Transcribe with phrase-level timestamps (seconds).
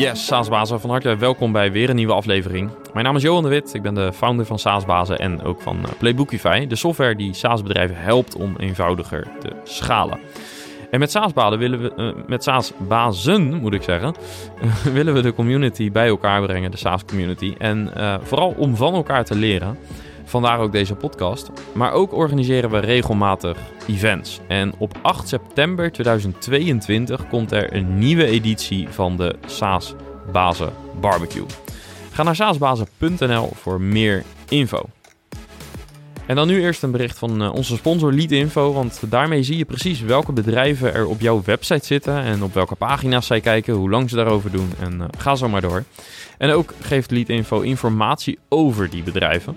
[0.00, 2.70] Yes, Saasbazen, van harte welkom bij weer een nieuwe aflevering.
[2.92, 5.84] Mijn naam is Johan de Wit, ik ben de founder van Saasbazen en ook van
[5.84, 10.18] eh, Playbookify, de software die SaaS-bedrijven helpt om eenvoudiger te schalen.
[10.90, 14.14] En met SaaSbazen willen we, uh, met SaaSbazen moet ik zeggen,
[14.92, 17.54] willen we de community bij elkaar brengen, de SaaS community.
[17.58, 19.78] En uh, vooral om van elkaar te leren.
[20.30, 21.50] Vandaar ook deze podcast.
[21.72, 24.40] Maar ook organiseren we regelmatig events.
[24.48, 29.94] En op 8 september 2022 komt er een nieuwe editie van de SaaS
[30.32, 31.46] Bazen Barbecue.
[32.12, 34.82] Ga naar saasbazen.nl voor meer info.
[36.26, 40.00] En dan nu eerst een bericht van onze sponsor Leadinfo, want daarmee zie je precies
[40.00, 44.10] welke bedrijven er op jouw website zitten en op welke pagina's zij kijken, hoe lang
[44.10, 45.84] ze daarover doen en uh, ga zo maar door.
[46.38, 49.56] En ook geeft Leadinfo informatie over die bedrijven.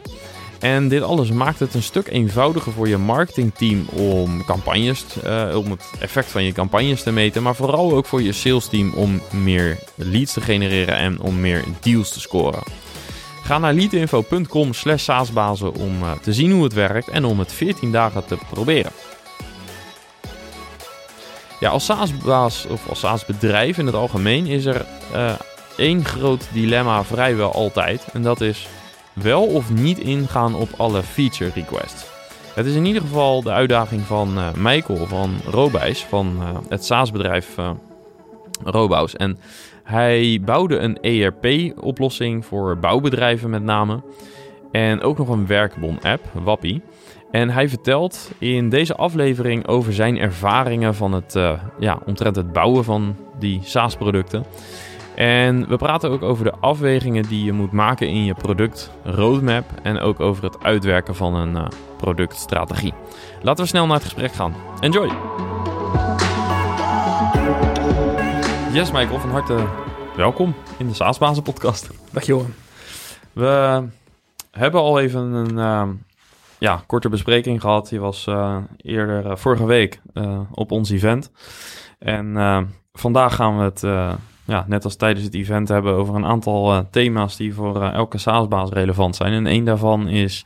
[0.63, 5.71] En dit alles maakt het een stuk eenvoudiger voor je marketingteam om campagnes, uh, om
[5.71, 9.79] het effect van je campagnes te meten, maar vooral ook voor je salesteam om meer
[9.95, 12.63] leads te genereren en om meer deals te scoren.
[13.43, 17.53] Ga naar leadinfo.com slash saasbazen om uh, te zien hoe het werkt en om het
[17.53, 18.91] 14 dagen te proberen.
[21.59, 25.33] Ja, als SaaS-baas of als SaaS-bedrijf in het algemeen is er uh,
[25.77, 28.05] één groot dilemma vrijwel altijd.
[28.13, 28.67] En dat is
[29.13, 32.11] wel of niet ingaan op alle feature requests.
[32.53, 36.85] Het is in ieder geval de uitdaging van uh, Michael van Robijs, van uh, het
[36.85, 37.69] SaaS-bedrijf uh.
[39.15, 39.37] En
[39.83, 44.01] hij bouwde een ERP-oplossing voor bouwbedrijven met name.
[44.71, 46.81] En ook nog een werkbon-app, Wappie.
[47.31, 51.33] En hij vertelt in deze aflevering over zijn ervaringen van het,
[51.79, 54.45] ja, omtrent het bouwen van die SaaS-producten.
[55.15, 59.65] En we praten ook over de afwegingen die je moet maken in je product roadmap
[59.81, 62.93] en ook over het uitwerken van een uh, productstrategie.
[63.41, 64.55] Laten we snel naar het gesprek gaan.
[64.79, 65.11] Enjoy!
[68.71, 69.67] Yes, Michael, van harte
[70.15, 71.89] welkom in de SaaSbazen podcast.
[72.11, 72.53] Dag Johan.
[73.33, 73.83] We
[74.51, 75.87] hebben al even een uh,
[76.57, 77.89] ja, korte bespreking gehad.
[77.89, 80.01] Je was uh, eerder uh, vorige week
[80.51, 81.31] op ons event.
[81.99, 82.37] En
[82.93, 83.83] vandaag gaan we het
[84.45, 87.93] ja, net als tijdens het event hebben over een aantal uh, thema's die voor uh,
[87.93, 89.33] elke SaaS-baas relevant zijn.
[89.33, 90.45] En een daarvan is,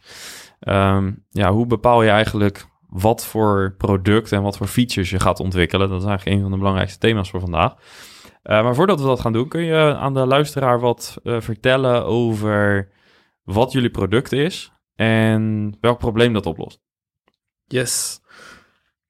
[0.59, 5.39] um, ja, hoe bepaal je eigenlijk wat voor product en wat voor features je gaat
[5.39, 5.89] ontwikkelen?
[5.89, 7.73] Dat is eigenlijk een van de belangrijkste thema's voor vandaag.
[7.73, 12.89] Uh, maar voordat we dat gaan doen, kun je aan de luisteraar wat vertellen over
[13.43, 16.81] wat jullie product is en welk probleem dat oplost?
[17.65, 18.21] Yes.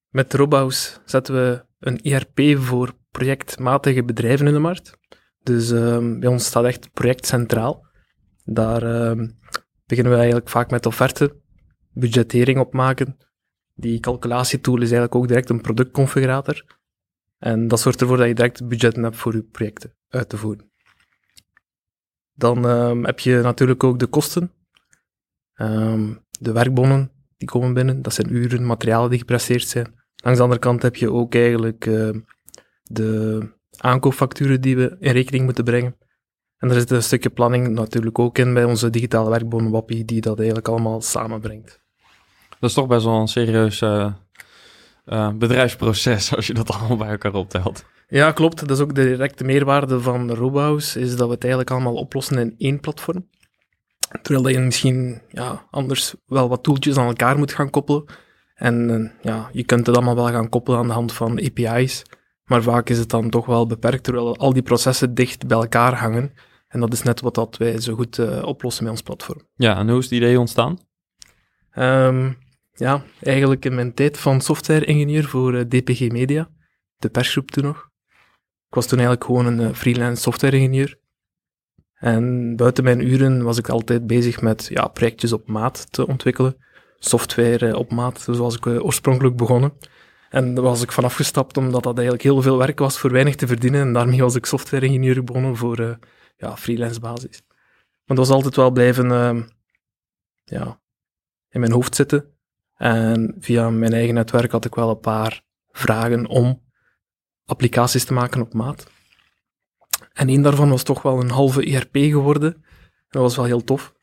[0.09, 4.97] Met Robhouse zetten we een ERP voor projectmatige bedrijven in de markt.
[5.44, 7.85] Dus um, bij ons staat echt project centraal.
[8.44, 9.38] Daar um,
[9.85, 11.35] beginnen we eigenlijk vaak met offerte,
[11.94, 13.17] budgettering opmaken.
[13.73, 16.66] Die calculatietool is eigenlijk ook direct een productconfigurator.
[17.38, 20.72] En dat zorgt ervoor dat je direct budgetten hebt voor je projecten uit te voeren.
[22.34, 24.51] Dan um, heb je natuurlijk ook de kosten.
[26.39, 29.94] de werkbonnen die komen binnen, dat zijn uren, materialen die gepresseerd zijn.
[30.16, 31.85] Langs de andere kant heb je ook eigenlijk
[32.89, 33.41] de
[33.77, 35.95] aankoopfacturen die we in rekening moeten brengen.
[36.57, 40.21] En er zit een stukje planning natuurlijk ook in bij onze digitale werkboom Wappie, die
[40.21, 41.81] dat eigenlijk allemaal samenbrengt.
[42.59, 44.13] Dat is toch best wel een serieus uh,
[45.05, 47.85] uh, bedrijfsproces als je dat allemaal bij elkaar optelt.
[48.07, 48.59] Ja, klopt.
[48.59, 52.37] Dat is ook de directe meerwaarde van Robhouse, is dat we het eigenlijk allemaal oplossen
[52.37, 53.27] in één platform.
[54.21, 58.05] Terwijl je misschien ja, anders wel wat toeltjes aan elkaar moet gaan koppelen.
[58.55, 62.03] En ja, je kunt het allemaal wel gaan koppelen aan de hand van API's.
[62.47, 65.94] Maar vaak is het dan toch wel beperkt, terwijl al die processen dicht bij elkaar
[65.94, 66.34] hangen.
[66.68, 69.41] En dat is net wat dat wij zo goed uh, oplossen met ons platform.
[69.56, 70.80] Ja, en hoe is het idee ontstaan?
[71.75, 72.38] Um,
[72.74, 76.50] ja, eigenlijk in mijn tijd van software-ingenieur voor uh, DPG Media,
[76.97, 77.90] de persgroep toen nog.
[78.68, 81.00] Ik was toen eigenlijk gewoon een uh, freelance software-ingenieur.
[81.94, 86.58] En buiten mijn uren was ik altijd bezig met ja, projectjes op maat te ontwikkelen.
[87.00, 89.74] Software op maat, zoals ik oorspronkelijk begonnen.
[90.29, 93.35] En daar was ik vanaf gestapt omdat dat eigenlijk heel veel werk was voor weinig
[93.35, 93.81] te verdienen.
[93.81, 95.96] En daarmee was ik software-ingenieur begonnen voor uh,
[96.37, 97.41] ja, freelance basis.
[98.05, 99.43] Maar dat was altijd wel blijven uh,
[100.43, 100.79] ja,
[101.49, 102.31] in mijn hoofd zitten.
[102.75, 105.41] En via mijn eigen netwerk had ik wel een paar
[105.72, 106.63] vragen om
[107.46, 108.87] applicaties te maken op maat.
[110.13, 112.66] En één daarvan was toch wel een halve ERP geworden.
[113.09, 113.93] Dat was wel heel tof.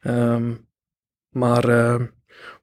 [0.00, 0.68] Um,
[1.28, 2.02] maar uh,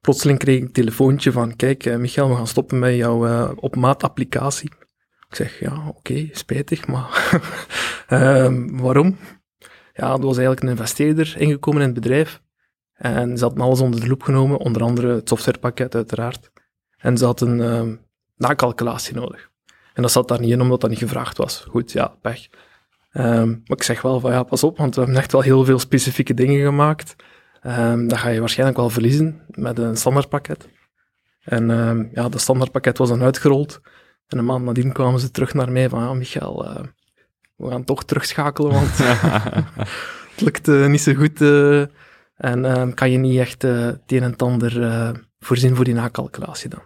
[0.00, 3.50] plotseling kreeg ik een telefoontje van, kijk uh, Michael, we gaan stoppen met jouw uh,
[3.56, 4.70] op maat applicatie.
[5.28, 7.40] Ik zeg, ja, oké, spijtig, maar
[8.10, 9.16] um, waarom?
[9.92, 12.42] Ja, er was eigenlijk een investeerder ingekomen in het bedrijf.
[12.94, 16.50] En ze hadden alles onder de loep genomen, onder andere het softwarepakket uiteraard.
[16.96, 17.94] En ze hadden een uh,
[18.36, 19.50] nakalculatie nodig.
[19.94, 21.66] En dat zat daar niet in, omdat dat niet gevraagd was.
[21.68, 22.48] Goed, ja, pech.
[23.10, 25.64] Ehm, maar ik zeg wel van ja, pas op, want we hebben echt wel heel
[25.64, 27.16] veel specifieke dingen gemaakt.
[27.66, 30.68] Um, dat ga je waarschijnlijk wel verliezen met een standaardpakket.
[31.40, 33.80] En um, ja, dat standaardpakket was dan uitgerold.
[34.26, 36.84] En een maand nadien kwamen ze terug naar mij van ja, Michael, uh,
[37.56, 38.98] we gaan toch terugschakelen, want
[40.32, 41.40] het lukt uh, niet zo goed.
[41.40, 41.84] Uh,
[42.34, 46.82] en kan je niet echt het een en ander voorzien voor die nakalculatie dan.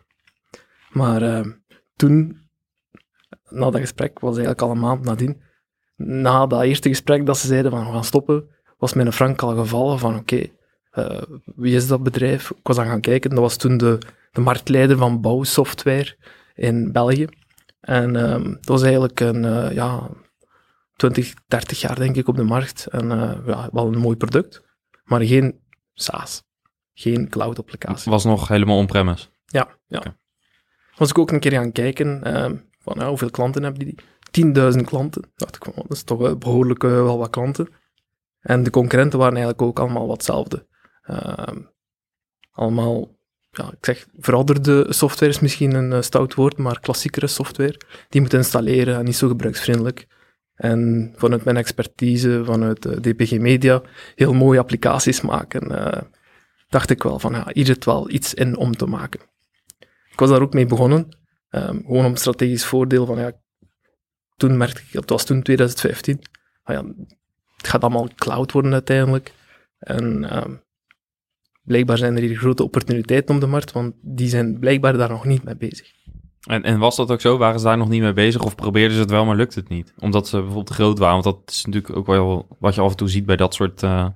[0.91, 1.45] Maar
[1.97, 2.49] toen,
[3.49, 5.43] na dat gesprek, was eigenlijk al een maand nadien,
[5.97, 9.57] na dat eerste gesprek dat ze zeiden van we gaan stoppen, was mijn Frank al
[9.57, 10.58] gevallen van oké, okay,
[10.99, 12.51] uh, wie is dat bedrijf?
[12.51, 13.99] Ik was aan gaan kijken, dat was toen de,
[14.33, 16.17] de marktleider van bouwsoftware
[16.55, 17.27] in België.
[17.81, 20.11] En um, dat was eigenlijk een, uh, ja,
[20.97, 22.87] 20, 30 jaar denk ik op de markt.
[22.87, 24.63] En uh, ja, wel een mooi product,
[25.05, 25.61] maar geen
[25.95, 26.43] SaaS.
[26.95, 28.11] Geen cloud-applicatie.
[28.11, 29.27] Was nog helemaal on-premise?
[29.47, 29.99] Ja, ja.
[29.99, 30.17] Okay.
[30.97, 33.99] Was ik ook een keer gaan kijken, um, van ja, hoeveel klanten hebben die?
[34.31, 35.23] 10.000 klanten.
[35.37, 37.69] Dacht ik van, dat is toch behoorlijk wel wat klanten.
[38.41, 40.67] En de concurrenten waren eigenlijk ook allemaal wat hetzelfde.
[41.11, 41.57] Uh,
[42.51, 43.19] allemaal,
[43.51, 47.81] ja, ik zeg, verouderde software is misschien een uh, stout woord, maar klassiekere software.
[48.09, 50.07] Die moet installeren en niet zo gebruiksvriendelijk.
[50.55, 53.83] En vanuit mijn expertise, vanuit uh, DPG Media,
[54.15, 55.69] heel mooie applicaties maken.
[56.69, 59.21] dacht ik wel van, ja, hier zit wel iets in om te maken.
[60.11, 61.17] Ik was daar ook mee begonnen.
[61.51, 63.33] Um, gewoon om strategisch voordeel van, ja,
[64.37, 66.23] toen merkte ik, het was toen 2015,
[66.63, 66.85] ah ja,
[67.57, 69.33] het gaat allemaal cloud worden uiteindelijk.
[69.79, 70.45] En uh,
[71.69, 75.25] blijkbaar zijn er hier grote opportuniteiten op de markt, want die zijn blijkbaar daar nog
[75.25, 75.93] niet mee bezig.
[76.47, 77.39] En, en was dat ook zo?
[77.39, 79.69] Waren ze daar nog niet mee bezig of probeerden ze het wel, maar lukt het
[79.69, 79.95] niet?
[79.99, 82.97] Omdat ze bijvoorbeeld groot waren, want dat is natuurlijk ook wel wat je af en
[82.97, 84.09] toe ziet bij dat soort uh,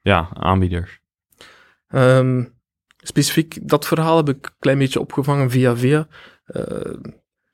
[0.00, 1.00] ja, aanbieders.
[1.88, 2.54] Um,
[2.96, 6.06] specifiek dat verhaal heb ik een klein beetje opgevangen via via.
[6.46, 6.94] Uh,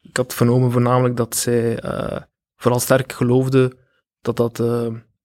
[0.03, 2.19] ik had vernomen voornamelijk dat zij uh,
[2.57, 3.77] vooral sterk geloofde
[4.21, 4.57] dat dat,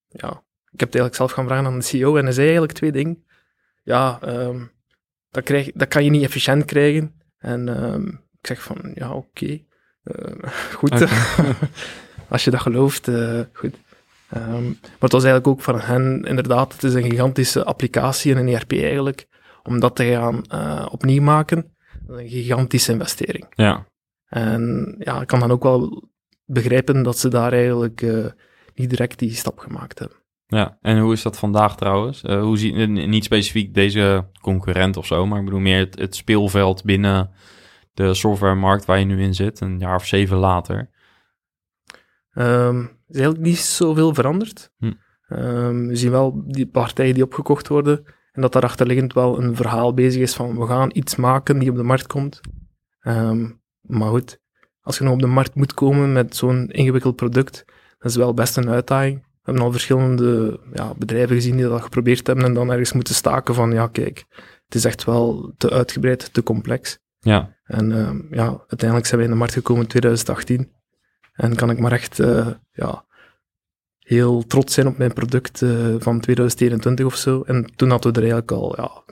[0.07, 2.77] ja, ik heb het eigenlijk zelf gaan vragen aan de CEO en hij zei eigenlijk
[2.77, 3.24] twee dingen.
[3.85, 4.71] Ja, um,
[5.29, 7.21] dat, krijg, dat kan je niet efficiënt krijgen.
[7.37, 8.07] En um,
[8.41, 9.65] ik zeg van, ja, oké, okay.
[10.11, 10.91] uh, goed.
[10.91, 11.07] Okay.
[12.29, 13.75] Als je dat gelooft, uh, goed.
[14.35, 18.39] Um, maar het was eigenlijk ook van hen, inderdaad, het is een gigantische applicatie en
[18.39, 19.27] een ERP eigenlijk.
[19.63, 21.75] Om dat te gaan uh, opnieuw maken,
[22.07, 23.45] een gigantische investering.
[23.49, 23.85] Ja.
[24.25, 26.09] En ja, ik kan dan ook wel
[26.45, 28.25] begrijpen dat ze daar eigenlijk uh,
[28.73, 30.17] niet direct die stap gemaakt hebben.
[30.47, 32.23] Ja, en hoe is dat vandaag trouwens?
[32.23, 36.15] Uh, hoe zie, niet specifiek deze concurrent of zo, maar ik bedoel meer het, het
[36.15, 37.31] speelveld binnen
[37.93, 40.89] de softwaremarkt waar je nu in zit, een jaar of zeven later.
[42.33, 44.71] Um, is eigenlijk niet zoveel veranderd.
[44.77, 44.93] Hm.
[45.29, 49.93] Um, we zien wel die partijen die opgekocht worden en dat daarachterliggend wel een verhaal
[49.93, 52.41] bezig is van we gaan iets maken die op de markt komt.
[53.01, 54.41] Um, maar goed,
[54.81, 57.65] als je nog op de markt moet komen met zo'n ingewikkeld product,
[57.97, 59.24] dat is wel best een uitdaging.
[59.45, 63.15] We hebben al verschillende ja, bedrijven gezien die dat geprobeerd hebben en dan ergens moeten
[63.15, 64.25] staken van, ja kijk,
[64.65, 66.99] het is echt wel te uitgebreid, te complex.
[67.19, 67.55] Ja.
[67.63, 70.71] En uh, ja, uiteindelijk zijn wij in de markt gekomen in 2018.
[71.33, 73.05] En kan ik maar echt uh, ja,
[73.99, 77.41] heel trots zijn op mijn product uh, van 2021 of zo.
[77.41, 79.03] En toen hadden we er eigenlijk al ja,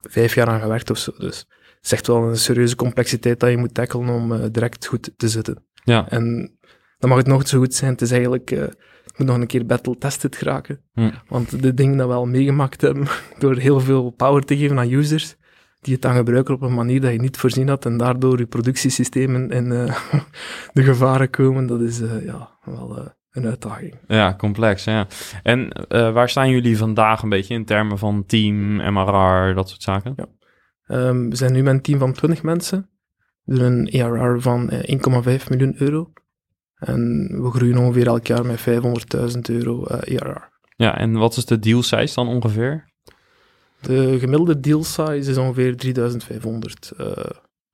[0.00, 1.12] vijf jaar aan gewerkt of zo.
[1.18, 4.86] Dus het is echt wel een serieuze complexiteit dat je moet tackelen om uh, direct
[4.86, 5.66] goed te zitten.
[5.84, 6.08] Ja.
[6.08, 6.56] En
[6.98, 7.92] dan mag het nog zo goed zijn.
[7.92, 8.50] Het is eigenlijk,
[9.18, 10.80] moet nog een keer battle-tested geraken.
[10.92, 11.10] Hm.
[11.28, 13.06] Want de dingen dat we al meegemaakt hebben,
[13.38, 15.36] door heel veel power te geven aan users,
[15.80, 18.46] die het dan gebruiken op een manier dat je niet voorzien had en daardoor je
[18.46, 19.98] productiesystemen in uh,
[20.72, 23.94] de gevaren komen, dat is uh, ja, wel uh, een uitdaging.
[24.06, 25.06] Ja, complex, ja.
[25.42, 30.14] En waar staan jullie vandaag een beetje in termen van team, MRR, dat soort zaken?
[30.16, 30.26] Ja.
[30.90, 32.90] Um, we zijn nu met een team van 20 mensen.
[33.44, 36.12] We doen een ERR van 1,5 miljoen euro.
[36.78, 40.48] En we groeien ongeveer elk jaar met 500.000 euro ERR.
[40.76, 42.86] Ja, en wat is de deal size dan ongeveer?
[43.80, 47.12] De gemiddelde deal size is ongeveer 3500 uh,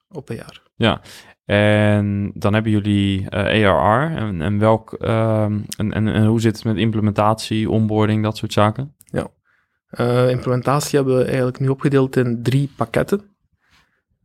[0.08, 0.62] op een jaar.
[0.74, 1.00] Ja,
[1.44, 4.16] en dan hebben jullie uh, ARR.
[4.16, 8.94] En, en, welk, en, en, en, hoe zit het met implementatie, onboarding, dat soort zaken?
[9.04, 9.28] Ja,
[10.28, 13.22] implementatie hebben we eigenlijk nu opgedeeld in drie pakketten.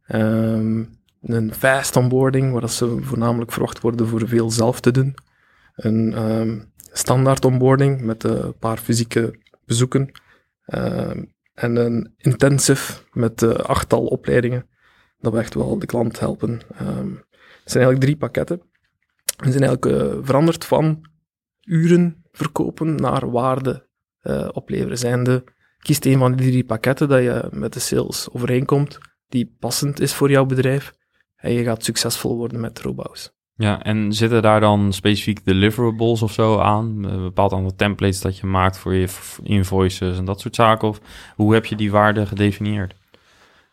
[0.07, 5.15] Um, een fast onboarding, waar ze voornamelijk verwacht worden voor veel zelf te doen.
[5.75, 10.11] Een um, standaard onboarding met een paar fysieke bezoeken.
[10.73, 14.67] Um, en een intensive met uh, achttal opleidingen.
[15.19, 16.51] Dat we echt wel de klant helpen.
[16.51, 18.61] Het zijn eigenlijk drie pakketten.
[19.37, 21.01] We zijn eigenlijk uh, veranderd van
[21.63, 23.87] uren verkopen naar waarde
[24.23, 24.97] uh, opleveren.
[24.97, 25.43] Zijnde,
[25.77, 28.97] kiest een van die drie pakketten dat je met de sales overeenkomt,
[29.27, 30.93] die passend is voor jouw bedrijf.
[31.39, 33.31] En je gaat succesvol worden met Robouws.
[33.55, 37.03] Ja, en zitten daar dan specifiek deliverables of zo aan?
[37.03, 39.07] Een bepaald aantal templates dat je maakt voor je
[39.43, 40.87] invoices en dat soort zaken?
[40.87, 41.01] Of
[41.35, 42.95] hoe heb je die waarden gedefinieerd?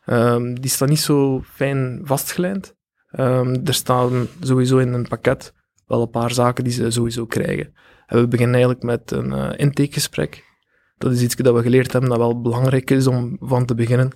[0.07, 2.75] Um, die staan niet zo fijn vastgelijnd.
[3.19, 5.55] Um, er staan sowieso in een pakket
[5.87, 7.75] wel een paar zaken die ze sowieso krijgen.
[8.07, 10.45] En we beginnen eigenlijk met een uh, intakegesprek.
[10.99, 14.11] Dat is iets dat we geleerd hebben dat wel belangrijk is om van te beginnen.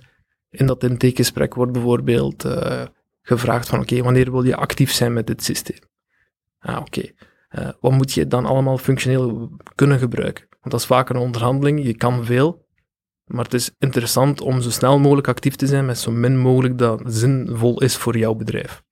[0.49, 2.81] In dat intakegesprek wordt bijvoorbeeld uh,
[3.21, 5.79] gevraagd van oké, wanneer wil je actief zijn met dit systeem?
[6.59, 7.09] Ah, oké.
[7.51, 10.45] Uh, wat moet je dan allemaal functioneel kunnen gebruiken?
[10.49, 12.65] Want dat is vaak een onderhandeling, je kan veel,
[13.25, 16.77] maar het is interessant om zo snel mogelijk actief te zijn met zo min mogelijk
[16.77, 18.83] dat zinvol is voor jouw bedrijf.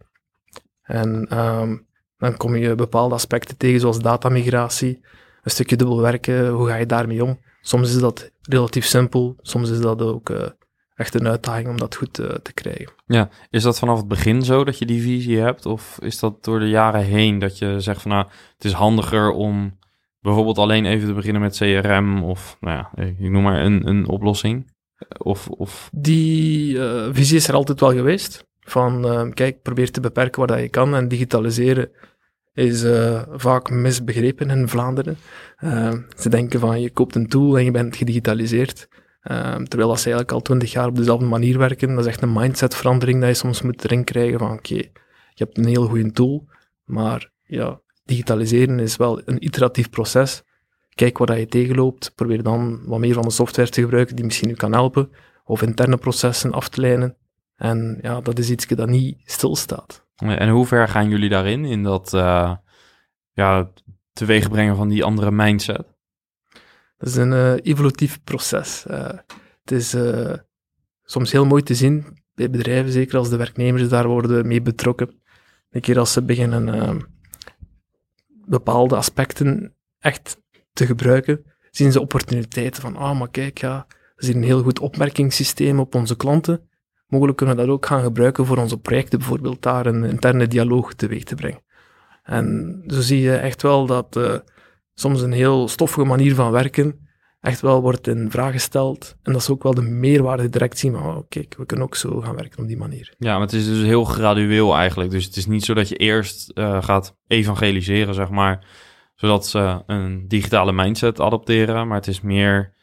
[0.81, 5.05] En um, dan kom je bepaalde aspecten tegen, zoals datamigratie,
[5.41, 7.39] een stukje dubbel werken, hoe ga je daarmee om?
[7.62, 10.48] Soms is dat relatief simpel, soms is dat ook uh,
[11.00, 12.91] echt een uitdaging om dat goed uh, te krijgen.
[13.06, 15.65] Ja, is dat vanaf het begin zo dat je die visie hebt?
[15.65, 19.32] Of is dat door de jaren heen dat je zegt van nou, het is handiger
[19.32, 19.77] om
[20.20, 24.08] bijvoorbeeld alleen even te beginnen met CRM of nou ja, ik noem maar een, een
[24.08, 24.74] oplossing?
[25.18, 25.89] Of, of...
[25.94, 28.48] Die uh, visie is er altijd wel geweest.
[28.60, 31.91] Van uh, kijk, probeer te beperken wat je kan en digitaliseren
[32.53, 35.18] is uh, vaak misbegrepen in Vlaanderen.
[36.18, 38.88] ze denken van je koopt een tool en je bent gedigitaliseerd.
[39.67, 41.89] Terwijl dat ze eigenlijk al twintig jaar op dezelfde manier werken.
[41.89, 45.57] Dat is echt een mindsetverandering dat je soms moet erin krijgen van oké, je hebt
[45.57, 46.47] een heel goede tool,
[46.83, 50.43] maar ja, digitaliseren is wel een iteratief proces.
[50.95, 54.49] Kijk wat je tegenloopt, probeer dan wat meer van de software te gebruiken die misschien
[54.49, 55.09] u kan helpen,
[55.43, 57.17] of interne processen af te leiden.
[57.55, 60.07] En ja, dat is iets dat niet stilstaat.
[60.15, 62.55] En hoe ver gaan jullie daarin, in dat uh,
[63.31, 63.71] ja,
[64.13, 65.97] teweegbrengen van die andere mindset?
[67.00, 68.86] Dat is een uh, evolutief proces.
[68.89, 69.10] Uh,
[69.63, 69.96] het is
[71.03, 75.22] soms heel mooi te zien bij bedrijven, zeker als de werknemers daar worden mee betrokken.
[75.70, 77.01] Een keer als ze beginnen
[78.46, 80.38] bepaalde aspecten echt
[80.74, 84.79] te gebruiken, zien ze opportuniteiten van, ah, maar kijk, ja, we zien een heel goed
[84.79, 86.70] opmerkingssysteem op onze klanten.
[87.08, 90.94] Mogelijk kunnen we dat ook gaan gebruiken voor onze projecten, bijvoorbeeld daar een interne dialoog
[90.94, 91.63] teweeg te brengen.
[92.24, 94.15] En zo zie je echt wel dat
[95.00, 97.08] soms een heel stoffige manier van werken
[97.41, 99.15] echt wel wordt in vraag gesteld.
[99.24, 101.96] En dat is ook wel de meerwaarde direct zien van, oh, kijk, we kunnen ook
[101.96, 103.13] zo gaan werken op die manier.
[103.18, 105.12] Ja, maar het is dus heel gradueel eigenlijk.
[105.12, 108.65] Dus het is niet zo dat je eerst uh, gaat evangeliseren, zeg maar,
[109.15, 111.88] zodat ze een digitale mindset adopteren.
[111.88, 112.74] Maar het is meer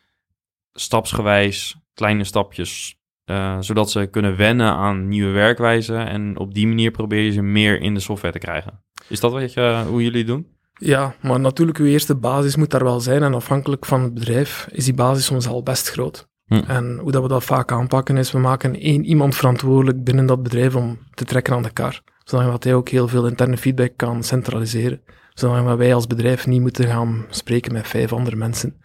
[0.72, 6.06] stapsgewijs, kleine stapjes, uh, zodat ze kunnen wennen aan nieuwe werkwijzen.
[6.06, 8.84] En op die manier probeer je ze meer in de software te krijgen.
[9.08, 10.55] Is dat wat je, hoe jullie doen?
[10.78, 13.22] Ja, maar natuurlijk, uw eerste basis moet daar wel zijn.
[13.22, 16.28] En afhankelijk van het bedrijf is die basis soms al best groot.
[16.46, 16.54] Hm.
[16.54, 20.42] En hoe dat we dat vaak aanpakken is, we maken één iemand verantwoordelijk binnen dat
[20.42, 22.02] bedrijf om te trekken aan de kar.
[22.24, 25.00] Zodat hij ook heel veel interne feedback kan centraliseren.
[25.34, 28.80] Zodat wij als bedrijf niet moeten gaan spreken met vijf andere mensen.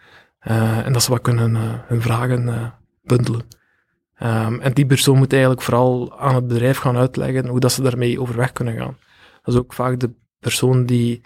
[0.48, 2.66] Uh, en dat ze wat kunnen uh, hun vragen uh,
[3.02, 3.42] bundelen.
[4.22, 7.82] Um, en die persoon moet eigenlijk vooral aan het bedrijf gaan uitleggen hoe dat ze
[7.82, 8.96] daarmee overweg kunnen gaan.
[9.42, 11.20] Dat is ook vaak de persoon die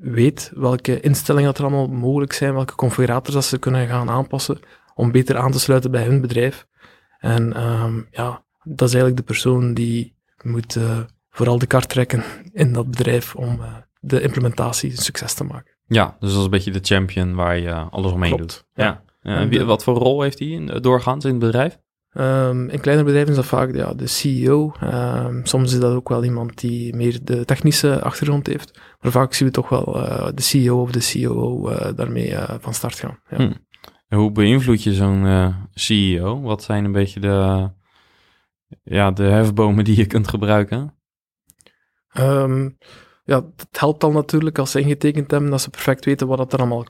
[0.00, 4.58] weet welke instellingen dat er allemaal mogelijk zijn, welke configurators dat ze kunnen gaan aanpassen
[4.94, 6.66] om beter aan te sluiten bij hun bedrijf.
[7.18, 10.98] En um, ja, dat is eigenlijk de persoon die moet uh,
[11.30, 15.74] vooral de kar trekken in dat bedrijf om uh, de implementatie een succes te maken.
[15.86, 18.64] Ja, dus dat is een beetje de champion waar je alles omheen doet.
[18.74, 19.02] Ja.
[19.22, 19.36] ja.
[19.36, 21.78] En wie, wat voor rol heeft hij doorgaans in het bedrijf?
[22.18, 24.72] Um, in kleine bedrijven is dat vaak ja, de CEO.
[24.82, 28.80] Um, soms is dat ook wel iemand die meer de technische achtergrond heeft.
[29.00, 32.30] Maar vaak zien we toch wel uh, de CEO of de COO uh, eh, daarmee
[32.30, 33.18] uh, van start gaan.
[33.30, 33.36] Ja.
[33.36, 33.54] Hmm.
[34.08, 36.40] En hoe beïnvloed je zo'n CEO?
[36.40, 37.70] Wat zijn een beetje de,
[38.82, 40.94] ja, de hefbomen die je kunt gebruiken?
[42.18, 42.76] Um,
[43.24, 46.52] ja, het helpt dan natuurlijk als ze ingetekend hebben dat ze perfect weten wat dat
[46.52, 46.86] er allemaal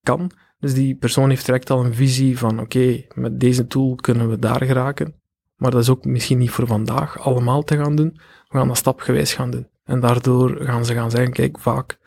[0.00, 0.30] kan.
[0.58, 4.38] Dus die persoon heeft direct al een visie van oké, met deze tool kunnen we
[4.38, 5.14] daar geraken.
[5.56, 8.20] Maar dat is ook misschien niet voor vandaag allemaal te gaan doen.
[8.48, 9.68] We gaan dat stapgewijs gaan doen.
[9.84, 11.98] En daardoor gaan ze gaan zeggen, kijk, vaak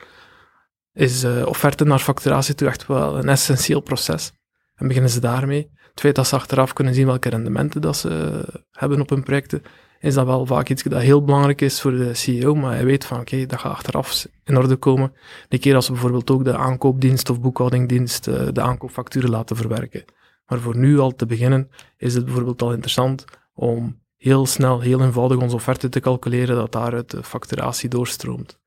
[0.93, 4.31] is uh, offerte naar facturatie toe echt wel een essentieel proces.
[4.75, 5.71] En beginnen ze daarmee.
[5.91, 9.61] Het feit dat ze achteraf kunnen zien welke rendementen dat ze hebben op hun projecten,
[9.99, 13.05] is dat wel vaak iets dat heel belangrijk is voor de CEO, maar hij weet
[13.05, 15.13] van oké, dat gaat achteraf in orde komen.
[15.49, 20.05] De keer als we bijvoorbeeld ook de aankoopdienst of boekhoudingdienst uh, de aankoopfacturen laten verwerken.
[20.47, 25.01] Maar voor nu al te beginnen is het bijvoorbeeld al interessant om heel snel, heel
[25.01, 28.59] eenvoudig onze offerte te calculeren, dat daaruit de facturatie doorstroomt.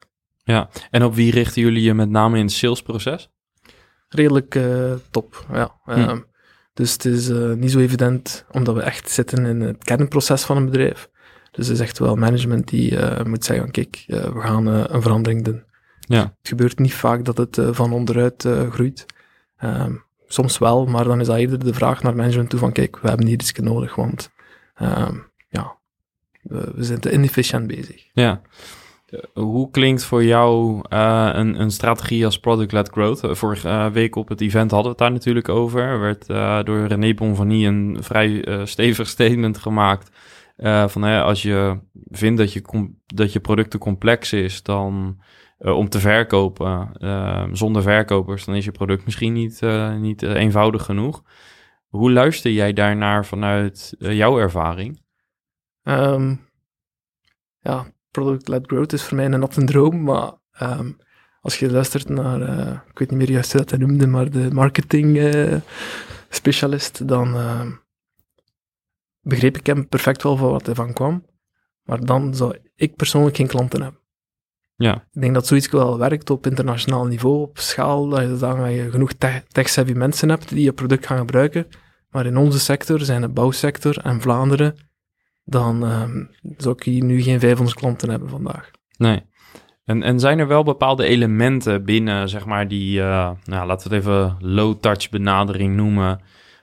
[0.42, 3.30] Ja, en op wie richten jullie je met name in het salesproces?
[4.08, 5.74] Redelijk uh, top, ja.
[5.84, 5.98] Hm.
[5.98, 6.12] Uh,
[6.74, 10.56] dus het is uh, niet zo evident, omdat we echt zitten in het kernproces van
[10.56, 11.10] een bedrijf
[11.50, 14.84] Dus het is echt wel management die uh, moet zeggen, kijk, uh, we gaan uh,
[14.86, 15.62] een verandering doen.
[16.00, 16.20] Ja.
[16.20, 19.06] Het gebeurt niet vaak dat het van onderuit groeit.
[19.64, 22.98] Um, soms wel, maar dan is dat eerder de vraag naar management toe van, kijk,
[23.00, 24.30] we hebben hier iets nodig, want
[24.82, 25.76] um, ja,
[26.42, 28.06] we, we, zijn te inefficiënt bezig.
[28.12, 28.40] Ja.
[29.32, 33.38] Hoe klinkt voor jou een, een, strategie als product-led growth?
[33.38, 35.82] Vorige week op het event hadden we het daar natuurlijk over.
[35.82, 36.26] Er werd
[36.66, 40.10] door René Bonvanie een vrij stevig statement gemaakt.
[40.86, 41.78] Van als je
[42.10, 45.20] vindt dat je, dat je product te complex is dan,
[45.58, 46.90] om te verkopen
[47.56, 49.60] zonder verkopers, dan is je product misschien niet,
[49.98, 51.22] niet eenvoudig genoeg.
[51.88, 55.02] Hoe luister jij daarnaar vanuit jouw ervaring?
[55.82, 56.48] Um,
[57.58, 60.96] ja, product-led growth is voor mij een natte droom, maar um,
[61.40, 62.40] als je luistert naar,
[62.90, 65.32] ik weet niet meer juist hoe dat noemde, maar de marketing
[66.28, 67.66] specialist, dan uh,
[69.20, 71.26] begreep ik hem perfect wel van wat hij van kwam.
[71.82, 74.00] Maar dan zou ik persoonlijk geen klanten hebben.
[74.74, 74.94] Ja.
[74.94, 78.90] Ik denk dat zoiets wel werkt op internationaal niveau, op schaal, dat je dan je
[78.90, 79.12] genoeg
[79.48, 81.66] tech-savvy mensen hebt die je product gaan gebruiken.
[82.10, 84.76] Maar in onze sector, zijn de bouwsector en Vlaanderen,
[85.44, 88.70] dan um, zou ik hier nu geen 500 klanten hebben vandaag.
[88.96, 89.22] Nee.
[89.84, 93.94] En, en zijn er wel bepaalde elementen binnen, zeg maar, die, uh, nou, laten we
[93.94, 96.20] het even low-touch benadering noemen,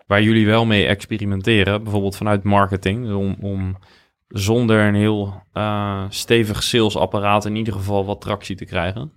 [0.07, 3.77] waar jullie wel mee experimenteren, bijvoorbeeld vanuit marketing, om, om
[4.27, 9.11] zonder een heel uh, stevig salesapparaat in ieder geval wat tractie te krijgen?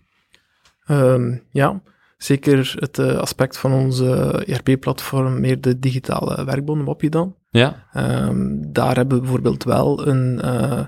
[0.90, 1.82] Um, ja,
[2.16, 7.36] zeker het uh, aspect van onze ERP-platform, meer de digitale werkbonden, op je dan.
[7.50, 7.86] Ja.
[7.96, 10.80] Um, daar hebben we bijvoorbeeld wel een uh,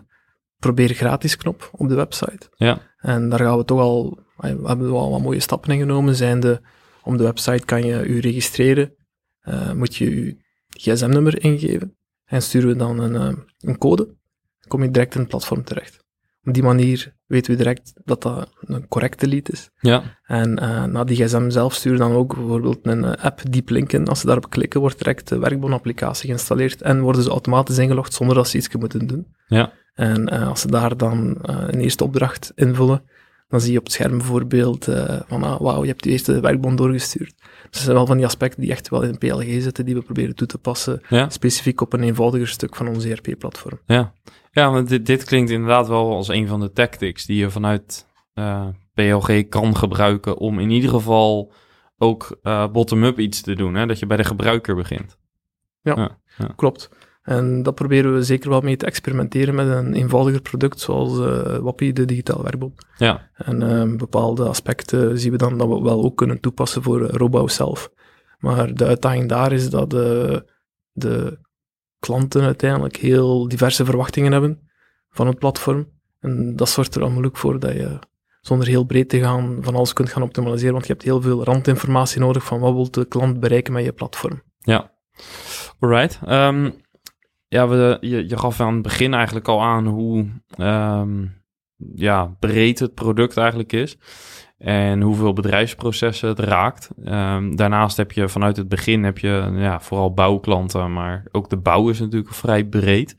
[0.59, 2.49] probeer gratis knop op de website.
[2.56, 2.78] Ja.
[2.99, 6.14] En daar gaan we toch al, we hebben we al wat mooie stappen in genomen.
[6.14, 6.61] Zijnde,
[7.02, 8.92] om de website kan je je registreren,
[9.49, 10.37] uh, moet je je
[10.68, 14.04] gsm-nummer ingeven en sturen we dan een, uh, een code.
[14.04, 16.00] Dan kom je direct in het platform terecht.
[16.44, 19.70] Op die manier weten we direct dat dat een correcte lead is.
[19.80, 20.18] Ja.
[20.22, 24.09] En uh, na die gsm zelf sturen dan ook bijvoorbeeld een app diep linken.
[24.09, 28.37] Als ze daarop klikken, wordt direct de werkbon-applicatie geïnstalleerd en worden ze automatisch ingelogd zonder
[28.37, 29.26] dat ze iets moeten doen.
[29.46, 29.72] Ja.
[29.94, 33.02] En als ze daar dan een eerste opdracht invullen,
[33.48, 34.85] dan zie je op het scherm bijvoorbeeld
[35.26, 37.35] van, ah, wauw, je hebt de eerste werkbon doorgestuurd.
[37.72, 40.02] Dus dat zijn wel van die aspecten die echt wel in PLG zitten, die we
[40.02, 41.30] proberen toe te passen, ja.
[41.30, 43.78] specifiek op een eenvoudiger stuk van ons ERP-platform.
[43.87, 44.12] Ja,
[44.50, 48.06] ja want dit, dit klinkt inderdaad wel als een van de tactics die je vanuit
[48.35, 51.52] uh, PLG kan gebruiken om in ieder geval
[51.98, 53.74] ook uh, bottom-up iets te doen.
[53.74, 53.87] Hè?
[53.87, 55.18] Dat je bij de gebruiker begint.
[55.80, 56.90] Ja, ja, ja, klopt.
[57.22, 61.56] En dat proberen we zeker wel mee te experimenteren met een eenvoudiger product zoals uh,
[61.56, 62.74] Wappie, de digitale werkbom.
[62.96, 63.30] Ja.
[63.35, 67.90] En bepaalde aspecten zien we dan dat we wel ook kunnen toepassen voor Robouw zelf.
[68.38, 69.90] Maar de uitdaging daar is dat
[70.92, 71.38] de
[71.98, 74.68] klanten uiteindelijk heel diverse verwachtingen hebben
[75.11, 75.88] van het platform.
[76.20, 77.98] En dat zorgt er al moeilijk voor dat je
[78.40, 81.44] zonder heel breed te gaan van alles kunt gaan optimaliseren, want je hebt heel veel
[81.44, 84.42] randinformatie nodig van wat wil de klant bereiken met je platform.
[84.58, 84.90] Ja,
[85.78, 86.20] alright.
[86.28, 86.74] Um,
[87.52, 90.26] ja, we, je, gaf aan het begin eigenlijk al aan hoe
[90.58, 91.42] um,
[91.94, 93.96] ja, breed het product eigenlijk is
[94.58, 96.90] en hoeveel bedrijfsprocessen het raakt.
[97.04, 101.56] Um, daarnaast heb je vanuit het begin heb je ja, vooral bouwklanten, maar ook de
[101.56, 103.16] bouw is natuurlijk vrij breed.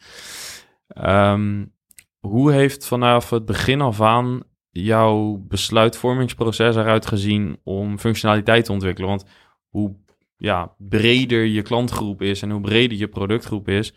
[1.05, 1.73] Um,
[2.19, 9.09] hoe heeft vanaf het begin af aan jouw besluitvormingsproces eruit gezien om functionaliteit te ontwikkelen?
[9.09, 9.25] Want
[9.69, 9.95] hoe
[10.37, 13.93] ja, breder je klantgroep is en hoe breder je productgroep is,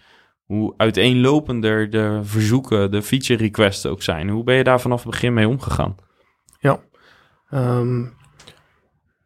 [0.46, 4.28] hoe uiteenlopender de verzoeken, de feature requests ook zijn.
[4.28, 5.94] Hoe ben je daar vanaf het begin mee omgegaan?
[6.58, 6.80] Ja,
[7.50, 8.14] um,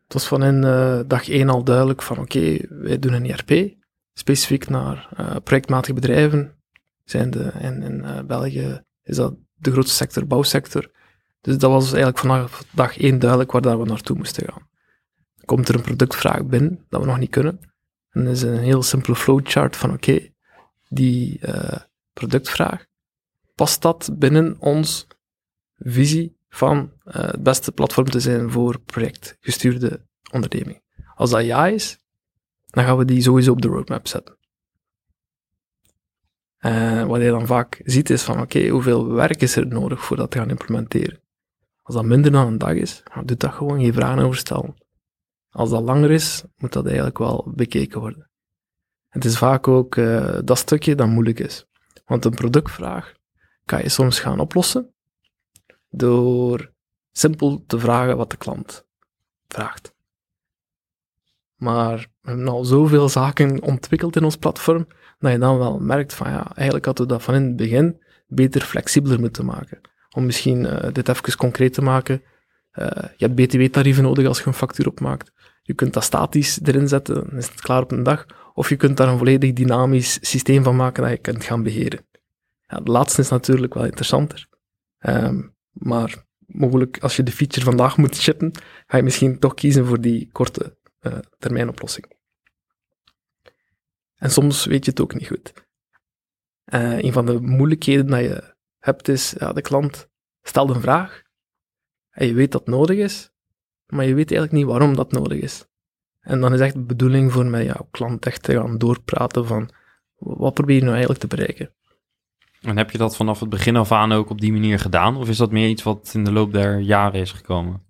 [0.05, 3.75] het was van in uh, dag 1 al duidelijk van oké, wij doen een ERP,
[4.13, 6.55] specifiek naar uh, projectmatige bedrijven.
[7.05, 10.91] Zijn de, in in uh, België is dat de grootste sector, bouwsector.
[11.41, 14.69] Dus dat was eigenlijk vanaf dag 1 duidelijk waar we naartoe moesten gaan.
[15.45, 17.59] Komt er een productvraag binnen dat we nog niet kunnen.
[18.11, 20.29] En is een heel simpele flowchart van oké,
[20.91, 21.41] die
[22.13, 22.87] productvraag,
[23.55, 25.07] past dat binnen ons
[25.79, 30.83] visie van uh, het beste platform te zijn voor projectgestuurde onderneming.
[31.15, 31.99] Als dat ja is,
[32.67, 34.39] dan gaan we die sowieso op de roadmap zetten.
[36.59, 40.17] En wat je dan vaak ziet is van, oké, hoeveel werk is er nodig voor
[40.17, 41.21] dat te gaan implementeren?
[41.83, 44.75] Als dat minder dan een dag is, dan doe dat gewoon, geen vragen over stellen.
[45.51, 48.30] Als dat langer is, moet dat eigenlijk wel bekeken worden.
[49.11, 51.67] Het is vaak ook uh, dat stukje dat moeilijk is.
[52.07, 53.13] Want een productvraag
[53.65, 54.93] kan je soms gaan oplossen,
[55.91, 56.73] door
[57.13, 58.87] simpel te vragen wat de klant
[59.49, 59.95] vraagt.
[61.57, 64.87] Maar we hebben al zoveel zaken ontwikkeld in ons platform,
[65.19, 68.03] dat je dan wel merkt van ja, eigenlijk hadden we dat van in het begin
[68.27, 69.81] beter, flexibeler moeten maken.
[70.11, 72.23] Om misschien uh, dit even concreet te maken.
[72.73, 75.33] Uh, je hebt btw-tarieven nodig als je een factuur opmaakt.
[75.71, 78.27] Je kunt dat statisch erin zetten, dan is het klaar op een dag.
[78.55, 82.07] Of je kunt daar een volledig dynamisch systeem van maken dat je kunt gaan beheren.
[82.61, 84.49] Ja, het laatste is natuurlijk wel interessanter.
[85.01, 88.53] Um, maar mogelijk, als je de feature vandaag moet shippen,
[88.87, 92.13] ga je misschien toch kiezen voor die korte uh, termijn oplossing.
[94.17, 95.53] En soms weet je het ook niet goed.
[96.75, 100.09] Uh, een van de moeilijkheden dat je hebt is, ja, de klant
[100.43, 101.23] stelt een vraag
[102.11, 103.30] en je weet dat het nodig is,
[103.91, 105.69] maar je weet eigenlijk niet waarom dat nodig is.
[106.21, 109.71] En dan is echt de bedoeling voor mij, jouw klant echt te gaan doorpraten van,
[110.17, 111.75] wat probeer je nou eigenlijk te bereiken?
[112.61, 115.17] En heb je dat vanaf het begin af aan ook op die manier gedaan?
[115.17, 117.87] Of is dat meer iets wat in de loop der jaren is gekomen?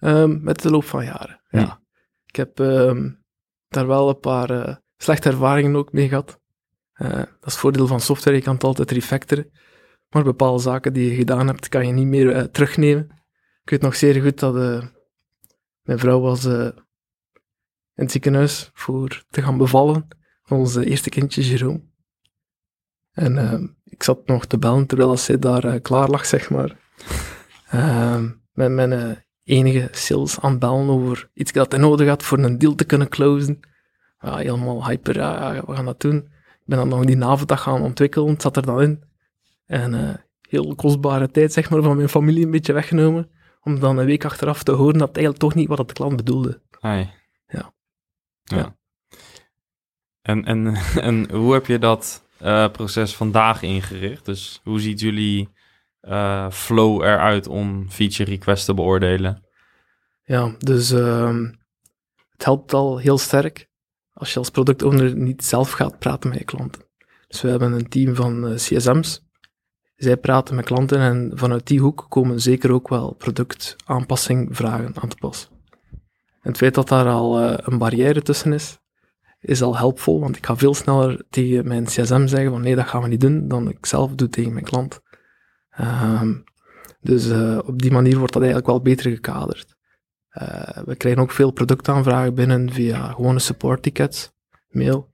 [0.00, 1.60] Um, met de loop van jaren, ja.
[1.60, 1.80] ja.
[2.26, 3.24] Ik heb um,
[3.68, 6.40] daar wel een paar uh, slechte ervaringen ook mee gehad.
[6.94, 9.50] Uh, dat is het voordeel van software, je kan het altijd refactoren.
[10.08, 13.08] Maar bepaalde zaken die je gedaan hebt, kan je niet meer uh, terugnemen.
[13.62, 14.54] Ik weet nog zeer goed dat
[15.88, 16.72] mijn vrouw was in
[17.94, 20.08] het ziekenhuis voor te gaan bevallen.
[20.48, 21.80] Ons eerste kindje, Jerome.
[23.12, 26.76] En uh, ik zat nog te bellen terwijl zij daar uh, klaar lag, zeg maar.
[27.74, 28.22] Uh,
[28.60, 32.58] met mijn uh, enige sales aan bellen over iets dat hij nodig had voor een
[32.58, 33.60] deal te kunnen closen.
[34.20, 36.16] Ja, helemaal hyper, ja, we gaan dat doen.
[36.16, 39.02] Ik ben dan nog die navendag gaan ontwikkelen, het zat er dan in.
[39.66, 43.30] En heel kostbare tijd, zeg maar, van mijn familie een beetje weggenomen.
[43.60, 46.60] Om dan een week achteraf te horen dat eigenlijk toch niet wat de klant bedoelde.
[46.80, 47.10] Ai.
[47.46, 47.72] Ja.
[48.44, 48.56] ja.
[48.56, 48.76] ja.
[50.22, 50.74] En, en,
[51.08, 54.24] en hoe heb je dat uh, proces vandaag ingericht?
[54.24, 55.48] Dus hoe ziet jullie
[56.02, 59.42] uh, flow eruit om feature requests te beoordelen?
[60.22, 61.38] Ja, dus uh,
[62.30, 63.68] het helpt al heel sterk
[64.12, 66.82] als je als productowner niet zelf gaat praten met je klanten.
[67.28, 69.26] Dus we hebben een team van uh, CSM's.
[69.98, 75.08] Zij praten met klanten en vanuit die hoek komen zeker ook wel productaanpassing vragen aan
[75.08, 75.50] te pas.
[76.42, 78.78] En het feit dat daar al een barrière tussen is,
[79.40, 82.86] is al helpvol, want ik ga veel sneller tegen mijn CSM zeggen van nee, dat
[82.86, 85.00] gaan we niet doen, dan ik zelf doe tegen mijn klant.
[85.80, 86.44] Um,
[87.00, 89.76] dus uh, op die manier wordt dat eigenlijk wel beter gekaderd.
[90.32, 94.32] Uh, we krijgen ook veel productaanvragen binnen via gewone support tickets,
[94.68, 95.12] mail.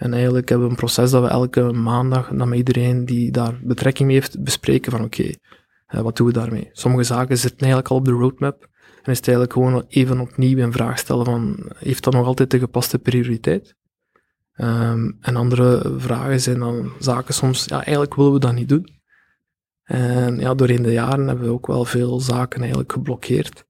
[0.00, 3.60] En eigenlijk hebben we een proces dat we elke maandag dan met iedereen die daar
[3.62, 6.68] betrekking mee heeft bespreken van oké, uh, wat doen we daarmee?
[6.72, 8.68] Sommige zaken zitten eigenlijk al op de roadmap.
[9.02, 12.50] En is het eigenlijk gewoon even opnieuw een vraag stellen van, heeft dat nog altijd
[12.50, 13.74] de gepaste prioriteit?
[14.56, 18.88] Um, en andere vragen zijn dan zaken soms, ja, eigenlijk willen we dat niet doen.
[19.82, 23.64] En ja, doorheen de jaren hebben we ook wel veel zaken eigenlijk geblokkeerd.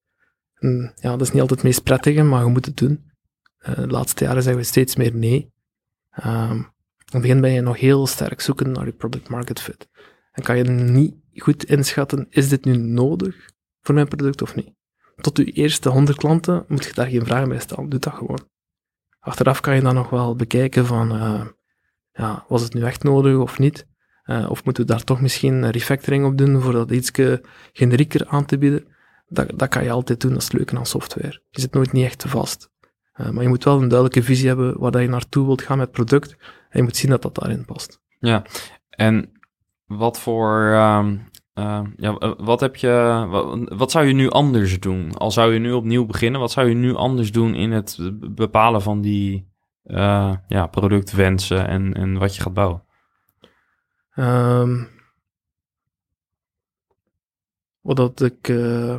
[0.55, 3.11] En ja, dat is niet altijd het meest prettige, maar je moet het doen.
[3.69, 5.51] Uh, de laatste jaren zeggen we steeds meer nee.
[6.25, 9.89] Um, in het begin ben je nog heel sterk zoeken naar je product market fit.
[10.33, 14.79] En kan je niet goed inschatten, is dit nu nodig voor mijn product of niet?
[15.21, 17.89] tot je eerste 100 klanten moet je daar geen vragen bij stellen.
[17.89, 18.49] Doe dat gewoon.
[19.21, 21.47] Achteraf kan je dan nog wel bekijken van, uh,
[22.13, 23.89] ja, was het nu echt nodig of niet?
[24.25, 27.11] Uh, of moeten we daar toch misschien een refactoring op doen voor dat iets
[27.73, 28.87] generieker aan te bieden?
[29.27, 31.43] Dat, dat kan je altijd doen, dat is het leuke aan software.
[31.51, 32.71] Je zit nooit niet echt vast.
[33.21, 35.79] Uh, maar je moet wel een duidelijke visie hebben waar dat je naartoe wilt gaan
[35.79, 36.37] met het product.
[36.41, 38.01] En je moet zien dat dat daarin past.
[38.19, 38.45] Ja,
[38.91, 39.33] en
[39.87, 45.15] wat voor um, uh, ja, wat heb je, wat, wat, zou je nu anders doen?
[45.17, 47.99] Al zou je nu opnieuw beginnen, wat zou je nu anders doen in het
[48.35, 49.49] bepalen van die
[49.85, 52.85] uh, ja, productwensen en, en wat je gaat bouwen?
[54.17, 54.89] Um,
[57.81, 58.97] wat dat ik uh,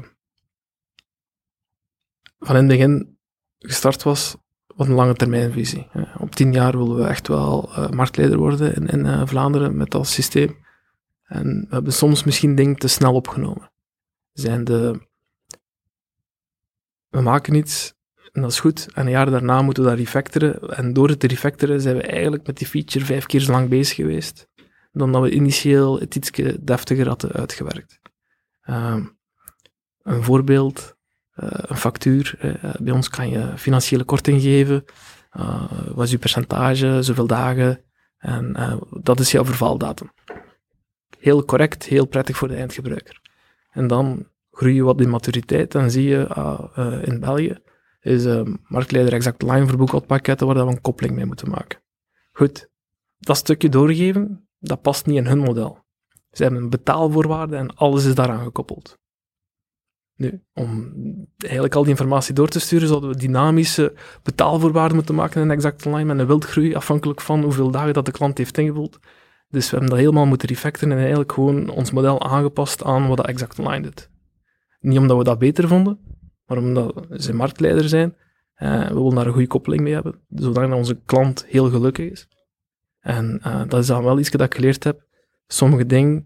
[2.40, 3.20] van in het begin
[3.67, 4.36] gestart was,
[4.67, 5.88] wat een lange termijnvisie.
[6.17, 10.58] op tien jaar willen we echt wel marktleider worden in, in Vlaanderen met dat systeem.
[11.24, 13.71] En we hebben soms misschien dingen te snel opgenomen.
[14.34, 15.10] Zijn de...
[17.10, 17.93] We maken iets
[18.32, 18.88] en dat is goed.
[18.93, 20.78] En een jaar daarna moeten we dat refactoren.
[20.78, 23.69] En door het te refactoren zijn we eigenlijk met die feature vijf keer zo lang
[23.69, 24.47] bezig geweest.
[24.91, 28.00] Dan dat we initieel het iets deftiger hadden uitgewerkt.
[28.65, 29.06] Uh,
[30.02, 30.95] een voorbeeld,
[31.41, 32.36] een factuur.
[32.41, 34.86] Uh, bij ons kan je financiële korting geven.
[35.32, 37.82] Eh, wat is je percentage, zoveel dagen.
[38.17, 40.12] En dat is jouw vervaldatum
[41.21, 43.21] heel correct, heel prettig voor de eindgebruiker.
[43.71, 47.58] En dan groei je wat in maturiteit en zie je ah, in België
[48.01, 51.80] is marktleider exact line voor boekhoudpakketten waar we een koppeling mee moeten maken.
[52.32, 52.69] Goed,
[53.17, 55.86] dat stukje doorgeven, dat past niet in hun model.
[56.32, 58.99] Ze hebben een betaalvoorwaarde en alles is daaraan gekoppeld.
[60.22, 60.94] Nu, om
[61.38, 65.86] eigenlijk al die informatie door te sturen, zouden we dynamische betaalvoorwaarden moeten maken in exact
[65.86, 69.00] line met een wildgroei, afhankelijk van hoeveel dagen dat de klant heeft ingevuld.
[69.50, 73.28] Dus we hebben dat helemaal moeten refactoren en eigenlijk gewoon ons model aangepast aan wat
[73.28, 74.10] Exact Online doet.
[74.80, 76.00] Niet omdat we dat beter vonden,
[76.46, 78.16] maar omdat ze marktleider zijn.
[78.58, 82.28] Uh, we willen daar een goede koppeling mee hebben, zodat onze klant heel gelukkig is.
[83.00, 85.06] En uh, dat is dan wel iets dat ik geleerd heb.
[85.48, 86.26] Sommige dingen,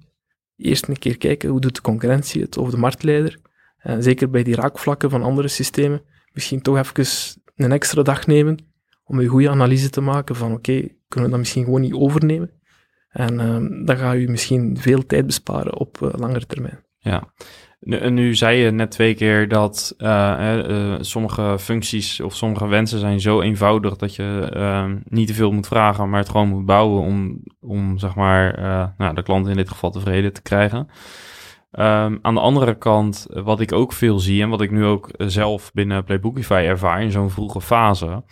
[0.55, 3.39] eerst een keer kijken hoe doet de concurrentie het of de marktleider.
[3.87, 6.01] Uh, zeker bij die raakvlakken van andere systemen.
[6.31, 7.05] Misschien toch even
[7.55, 8.57] een extra dag nemen
[9.03, 12.51] om een goede analyse te maken van oké, kunnen we dat misschien gewoon niet overnemen?
[13.09, 13.37] En
[13.85, 16.83] dan ga je misschien veel tijd besparen op uh, langere termijn.
[16.97, 17.33] Ja,
[17.79, 23.19] nu, nu, zei je net twee keer dat uh, sommige functies of sommige wensen zijn
[23.19, 27.01] zo eenvoudig dat je ehm, niet te veel moet vragen, maar het gewoon moet bouwen
[27.01, 28.59] om, om zeg maar,
[28.97, 30.87] nou, de klant in dit geval tevreden te krijgen.
[31.79, 35.09] Um, aan de andere kant, wat ik ook veel zie en wat ik nu ook
[35.17, 38.23] zelf binnen Playbookify ervaar in zo'n vroege fase,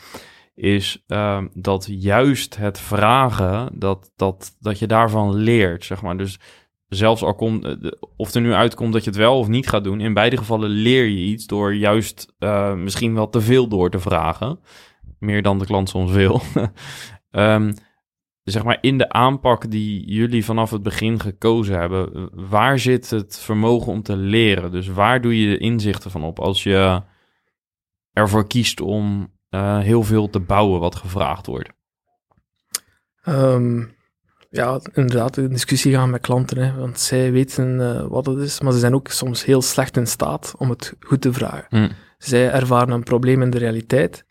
[0.56, 6.18] is uh, dat juist het vragen, dat, dat, dat je daarvan leert, zeg maar.
[6.18, 6.40] Dus
[6.88, 9.84] zelfs al komt, eh, of er nu uitkomt dat je het wel of niet gaat
[9.84, 12.34] doen, in beide gevallen leer je iets door juist
[12.76, 14.60] misschien wel te veel door te vragen.
[15.20, 16.42] Meer dan de klant soms wil.
[17.32, 17.74] um,
[18.44, 23.40] zeg maar in de aanpak die jullie vanaf het begin gekozen hebben, waar zit het
[23.40, 24.72] vermogen om te leren?
[24.72, 27.02] Dus waar doe je de inzichten van op als je
[28.14, 31.70] ervoor kiest om uh, heel veel te bouwen wat gevraagd wordt?
[33.26, 33.96] Um,
[34.50, 38.62] ja, inderdaad, in discussie gaan met klanten, hè, want zij weten uh, wat het is,
[38.62, 41.66] maar ze zijn ook soms heel slecht in staat om het goed te vragen.
[41.70, 41.90] Mm.
[42.18, 44.26] Zij ervaren een probleem in de realiteit,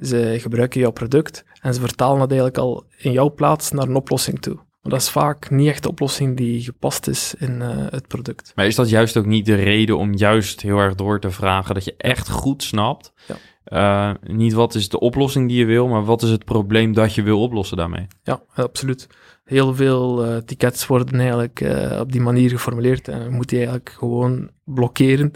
[0.00, 3.96] ze gebruiken jouw product en ze vertalen dat eigenlijk al in jouw plaats naar een
[3.96, 4.54] oplossing toe.
[4.54, 8.52] Maar dat is vaak niet echt de oplossing die gepast is in uh, het product.
[8.54, 11.74] Maar is dat juist ook niet de reden om juist heel erg door te vragen,
[11.74, 13.36] dat je echt goed snapt ja.
[13.68, 17.14] Uh, niet wat is de oplossing die je wil, maar wat is het probleem dat
[17.14, 18.06] je wil oplossen daarmee?
[18.22, 19.08] Ja, absoluut.
[19.44, 23.94] Heel veel uh, tickets worden eigenlijk uh, op die manier geformuleerd en moet je eigenlijk
[23.98, 25.32] gewoon blokkeren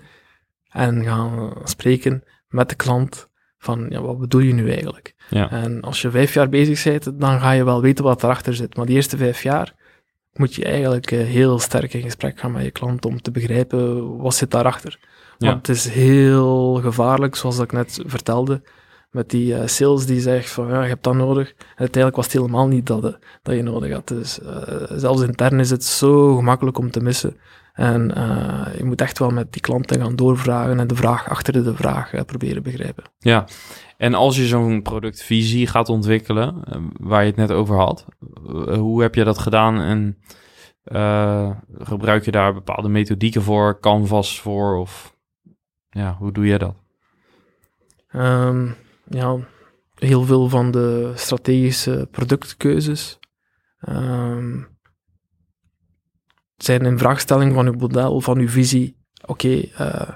[0.69, 3.29] en gaan spreken met de klant
[3.63, 5.15] van ja, wat bedoel je nu eigenlijk?
[5.29, 5.51] Ja.
[5.51, 8.77] En als je vijf jaar bezig bent, dan ga je wel weten wat erachter zit.
[8.77, 9.75] Maar die eerste vijf jaar
[10.33, 14.35] moet je eigenlijk heel sterk in gesprek gaan met je klant om te begrijpen wat
[14.35, 14.99] zit daarachter.
[15.39, 18.63] Want het is heel gevaarlijk, zoals ik net vertelde,
[19.11, 21.49] met die uh, sales die zegt van ja, je hebt dat nodig.
[21.49, 24.09] En uiteindelijk was het helemaal niet dat, uh, dat je nodig had.
[24.09, 27.37] Dus uh, zelfs intern is het zo gemakkelijk om te missen.
[27.81, 28.09] En
[28.77, 32.25] je moet echt wel met die klanten gaan doorvragen en de vraag achter de vraag
[32.27, 33.05] proberen begrijpen.
[33.19, 33.47] Ja,
[33.97, 36.63] en als je zo'n productvisie gaat ontwikkelen,
[37.01, 38.07] waar je het net over had,
[38.79, 40.19] hoe heb je dat gedaan en
[41.79, 45.17] gebruik je daar bepaalde methodieken voor, canvas voor of
[45.91, 46.77] ja, hoe doe jij dat?
[48.13, 48.75] Um,
[49.09, 49.37] ja,
[49.95, 53.19] heel veel van de strategische productkeuzes
[53.89, 54.79] um,
[56.63, 58.97] zijn in vraagstelling van uw model, van uw visie.
[59.27, 60.09] Oké, uh,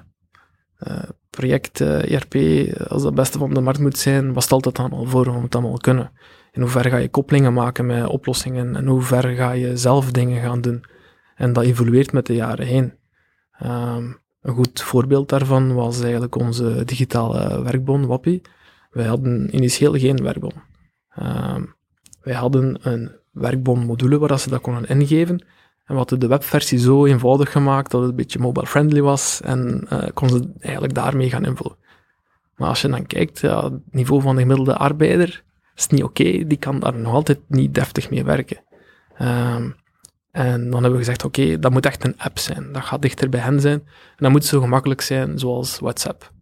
[0.89, 2.35] uh, project ERP,
[2.79, 5.27] als dat het beste van de markt moet zijn, wat stelt dat dan al voor
[5.27, 6.13] om het allemaal kunnen?
[6.53, 10.43] In hoeverre ga je koppelingen maken met oplossingen en hoe ver ga je zelf dingen
[10.43, 10.85] gaan doen?
[11.35, 12.95] En dat evolueert met de jaren heen.
[13.63, 18.43] Um, een goed voorbeeld daarvan was eigenlijk onze digitale werkbon, Wappie.
[18.91, 20.53] Wij hadden initieel geen werkbon.
[21.19, 21.57] Uh,
[22.21, 25.45] wij hadden een werkbon-module waar ze dat konden ingeven.
[25.85, 29.87] En we hadden de webversie zo eenvoudig gemaakt dat het een beetje mobile-friendly was en
[29.93, 31.77] uh, kon ze eigenlijk daarmee gaan invullen.
[32.57, 35.45] Maar als je dan kijkt, ja, het niveau van de gemiddelde arbeider
[35.75, 38.65] is niet oké, die kan daar nog altijd niet deftig mee werken.
[39.19, 39.57] Uh,
[40.31, 42.73] en dan hebben we gezegd, oké, dat moet echt een app zijn.
[42.73, 43.79] Dat gaat dichter bij hen zijn.
[43.89, 46.33] En dat moet zo gemakkelijk zijn zoals WhatsApp.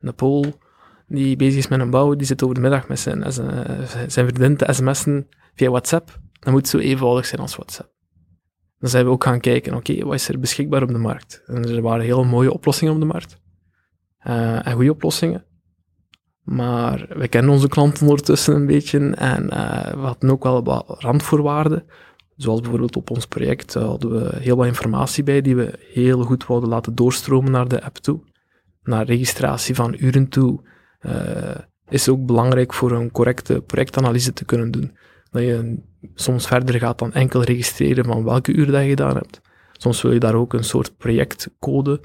[0.00, 0.44] Een Pool
[1.06, 3.32] die bezig is met een bouw, die zit overmiddag met zijn,
[4.06, 6.18] zijn vriendin sms'en via WhatsApp.
[6.40, 7.91] Dat moet zo eenvoudig zijn als WhatsApp.
[8.82, 11.42] Dan zijn we ook gaan kijken, oké, wat is er beschikbaar op de markt?
[11.46, 13.40] En er waren heel mooie oplossingen op de markt.
[14.26, 15.44] Uh, en goede oplossingen.
[16.42, 20.84] Maar we kennen onze klanten ondertussen een beetje en uh, we hadden ook wel wat
[20.86, 21.84] randvoorwaarden
[22.36, 26.22] Zoals bijvoorbeeld op ons project uh, hadden we heel wat informatie bij die we heel
[26.22, 28.20] goed wouden laten doorstromen naar de app toe.
[28.82, 30.60] Naar registratie van uren toe
[31.00, 31.54] uh,
[31.88, 34.96] is ook belangrijk voor een correcte projectanalyse te kunnen doen.
[35.32, 35.78] Dat je
[36.14, 39.40] soms verder gaat dan enkel registreren van welke uren dat je gedaan hebt.
[39.72, 42.00] Soms wil je daar ook een soort projectcode,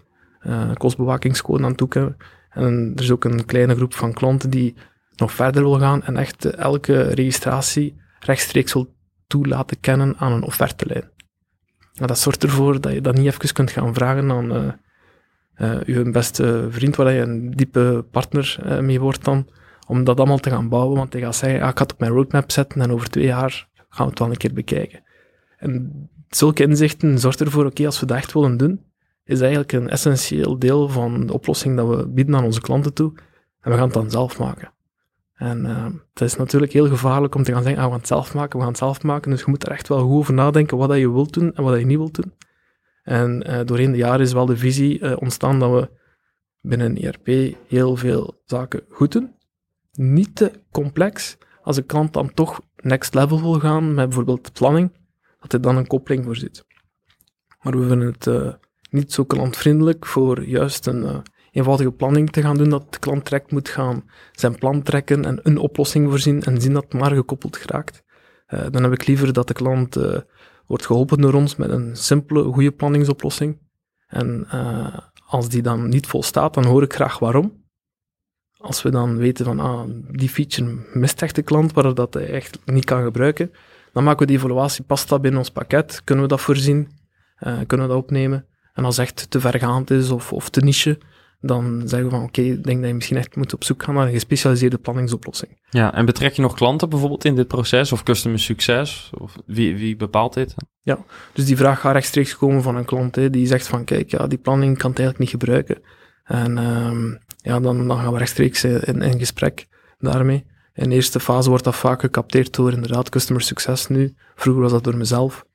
[0.48, 2.18] uh, kostbewakingscode aan toekennen.
[2.50, 4.76] En er is ook een kleine groep van klanten die
[5.16, 8.96] nog verder wil gaan en echt elke registratie rechtstreeks wil
[9.28, 11.10] toe laten kennen aan een offertelijn.
[11.94, 14.72] Nou, dat zorgt ervoor dat je dat niet even kunt gaan vragen aan uh,
[15.58, 19.48] uh, je beste vriend, waar je een diepe partner mee wordt dan,
[19.88, 22.00] om dat allemaal te gaan bouwen, want hij gaat zeggen, ah, ik ga het op
[22.00, 25.04] mijn roadmap zetten en over twee jaar gaan we het wel een keer bekijken.
[25.58, 25.92] En
[26.30, 28.86] zulke inzichten zorgt ervoor, oké, als we dat echt willen doen,
[29.24, 33.14] is eigenlijk een essentieel deel van de oplossing dat we bieden aan onze klanten toe.
[33.62, 34.72] En we gaan het dan zelf maken.
[35.34, 38.08] En uh, het is natuurlijk heel gevaarlijk om te gaan zeggen, ah, we gaan het
[38.08, 39.32] zelf maken, we gaan het zelf maken.
[39.32, 41.64] Dus je moet er echt wel goed over nadenken wat dat je wilt doen en
[41.64, 42.34] wat je niet wilt doen.
[43.04, 45.90] En uh, doorheen de jaren is wel de visie uh, ontstaan dat we
[46.62, 49.36] binnen ERP heel veel zaken goed doen.
[49.98, 51.38] Niet te complex.
[51.62, 54.92] Als een klant dan toch next level wil gaan, met bijvoorbeeld planning,
[55.40, 56.66] dat hij dan een koppeling voor zit.
[57.62, 58.58] Maar we vinden het
[58.90, 63.52] niet zo klantvriendelijk voor juist een eenvoudige planning te gaan doen, dat de klant direct
[63.52, 67.58] moet gaan zijn plan trekken en een oplossing voorzien en zien dat het maar gekoppeld
[67.58, 68.04] geraakt.
[68.48, 70.18] Uh, dan heb ik liever dat de klant uh,
[70.68, 73.60] wordt geholpen door ons met een simpele, goede planningsoplossing.
[74.08, 77.66] En uh, als die dan niet volstaat, dan hoor ik graag waarom.
[78.68, 82.30] Als we dan weten van, ah, die feature mist echt de klant, waar dat hij
[82.30, 83.52] echt niet kan gebruiken,
[83.94, 86.90] dan maken we die evaluatie, past dat binnen ons pakket, kunnen we dat voorzien,
[87.40, 88.46] kunnen we dat opnemen.
[88.74, 90.98] En als het echt te vergaand is of, of te niche,
[91.42, 93.94] dan zeggen we van oké, ik denk dat je misschien echt moet op zoek gaan
[93.94, 95.62] naar een gespecialiseerde planningsoplossing.
[95.70, 99.10] Ja, en betrek je nog klanten bijvoorbeeld in dit proces of customer succes?
[99.18, 100.56] Of wie, wie bepaalt dit?
[100.82, 101.00] Ja,
[101.34, 104.28] dus die vraag gaat rechtstreeks komen van een klant hè, die zegt van kijk, ja,
[104.28, 105.82] die planning kan het eigenlijk niet gebruiken.
[106.28, 109.68] En um, ja, dan, dan gaan we rechtstreeks in, gesprek
[110.00, 110.46] daarmee.
[110.74, 114.16] In de eerste fase wordt dat vaak gecapteerd door inderdaad customer succes nu.
[114.36, 115.46] Vroeger was dat door mezelf.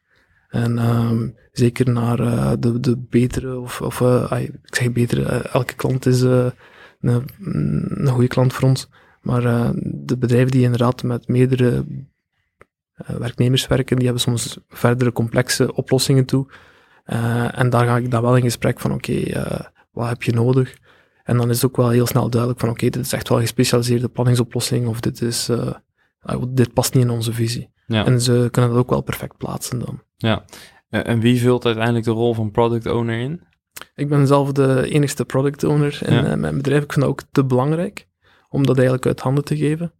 [0.48, 5.54] En um, zeker naar uh, de, de betere, of, of uh, ik zeg betere, uh,
[5.54, 6.52] elke klant is een,
[7.00, 8.88] een goede klant voor ons.
[9.20, 9.42] Maar
[9.84, 11.84] de bedrijven die inderdaad met meerdere
[13.06, 16.46] werknemers werken, die hebben soms verdere complexe oplossingen toe.
[17.52, 20.76] en daar ga ik dan wel in gesprek van, oké, okay, wat heb je nodig?
[21.22, 23.28] En dan is het ook wel heel snel duidelijk van, oké, okay, dit is echt
[23.28, 25.50] wel een gespecialiseerde planningsoplossing, of dit is,
[26.48, 27.70] dit past niet in onze visie.
[27.86, 28.04] Ja.
[28.04, 30.02] En ze kunnen dat ook wel perfect plaatsen dan.
[30.16, 30.44] Ja,
[30.88, 33.42] en wie vult uiteindelijk de rol van product owner in?
[33.94, 36.24] Ik ben zelf de enigste product owner in ja.
[36.24, 36.82] Eh, mijn bedrijf.
[36.82, 38.08] Ik vind dat ook te belangrijk
[38.48, 39.92] om dat eigenlijk uit handen te geven.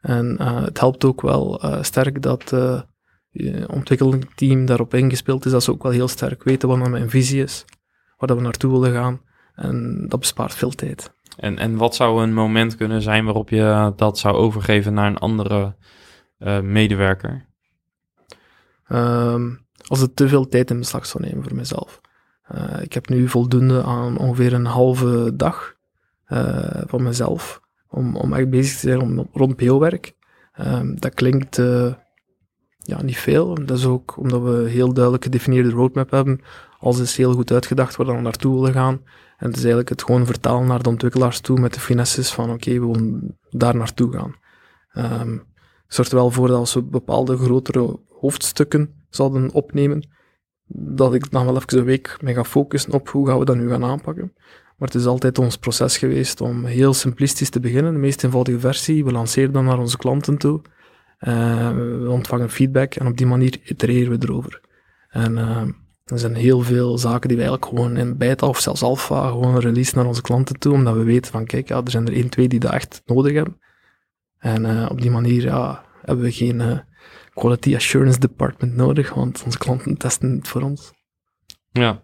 [0.00, 2.80] En uh, het helpt ook wel uh, sterk dat uh,
[3.30, 7.42] het ontwikkelingsteam daarop ingespeeld is, dat ze ook wel heel sterk weten wat mijn visie
[7.42, 7.64] is,
[8.16, 9.20] waar dat we naartoe willen gaan.
[9.56, 11.12] En dat bespaart veel tijd.
[11.36, 15.18] En, en wat zou een moment kunnen zijn waarop je dat zou overgeven naar een
[15.18, 15.74] andere
[16.62, 17.46] medewerker?
[18.88, 22.00] Um, als het te veel tijd in beslag zou nemen voor mezelf.
[22.54, 25.74] Uh, ik heb nu voldoende aan ongeveer een halve dag
[26.28, 30.14] uh, van mezelf om, om echt bezig te zijn om, rond PO-werk.
[30.60, 31.56] Um, dat klinkt
[32.78, 33.54] ja, niet veel.
[33.54, 36.40] Dat is ook omdat we heel duidelijk gedefinieerde roadmap hebben.
[36.78, 39.00] Alles is heel goed uitgedacht waar we naartoe willen gaan.
[39.36, 42.50] En het is eigenlijk het gewoon vertalen naar de ontwikkelaars toe met de finesses van
[42.50, 44.34] oké, we willen daar naartoe gaan.
[45.22, 45.42] Um,
[45.86, 50.08] zorgt er wel voor dat als we bepaalde grotere hoofdstukken zouden opnemen,
[50.68, 53.56] dat ik dan wel even een week mee ga focussen op hoe gaan we dat
[53.56, 54.32] nu gaan aanpakken.
[54.76, 58.58] Maar het is altijd ons proces geweest om heel simplistisch te beginnen, de meest eenvoudige
[58.60, 59.04] versie.
[59.04, 60.62] We lanceren dan naar onze klanten toe.
[61.20, 64.60] Uh, we ontvangen feedback en op die manier itereren we erover.
[65.08, 65.62] En uh,
[66.06, 69.58] er zijn heel veel zaken die we eigenlijk gewoon in beta of zelfs alpha gewoon
[69.58, 72.28] release naar onze klanten toe, omdat we weten van kijk, ja, er zijn er één,
[72.28, 73.60] twee die dat echt nodig hebben.
[74.38, 76.82] En uh, op die manier ja, hebben we geen
[77.34, 80.92] quality assurance department nodig, want onze klanten testen het voor ons.
[81.70, 82.02] Ja,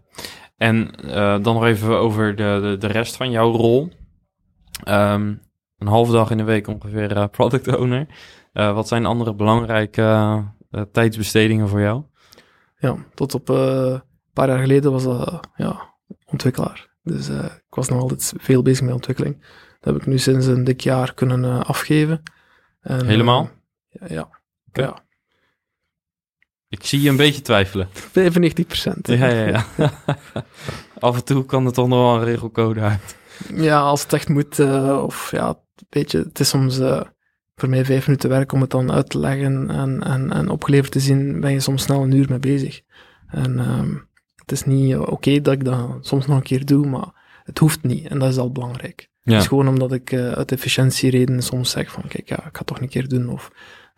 [0.56, 1.12] en uh,
[1.42, 3.92] dan nog even over de, de, de rest van jouw rol.
[4.88, 5.42] Um,
[5.78, 8.06] een halve dag in de week ongeveer product owner.
[8.52, 10.44] Wat zijn andere belangrijke
[10.92, 12.02] tijdsbestedingen voor jou?
[12.82, 16.90] Ja, tot op een paar jaar geleden was dat ja, ontwikkelaar.
[17.02, 19.40] Dus ik was nog altijd veel bezig met ontwikkeling.
[19.80, 22.22] Dat heb ik nu sinds een dik jaar kunnen afgeven.
[22.80, 23.50] En, Helemaal?
[23.88, 24.06] ja.
[24.08, 24.28] ja.
[24.72, 25.04] ja.
[26.68, 27.88] Ik zie je een beetje twijfelen.
[28.12, 29.06] 95 procent.
[29.06, 29.64] Ja, ja, ja.
[30.98, 33.16] Af en toe kan er toch nog wel een regelcode uit.
[33.54, 37.00] Ja, als het echt moet, uh, of ja, weet je, het is soms uh,
[37.54, 40.92] voor mij vijf minuten werk om het dan uit te leggen en, en, en opgeleverd
[40.92, 42.80] te zien, ben je soms snel een uur mee bezig.
[43.26, 46.86] En um, het is niet oké okay dat ik dat soms nog een keer doe,
[46.86, 49.10] maar het hoeft niet en dat is al belangrijk.
[49.22, 49.32] Ja.
[49.32, 52.58] Het is gewoon omdat ik uh, uit efficiëntiereden soms zeg van, kijk, ja, ik ga
[52.58, 53.50] het toch een keer doen, of...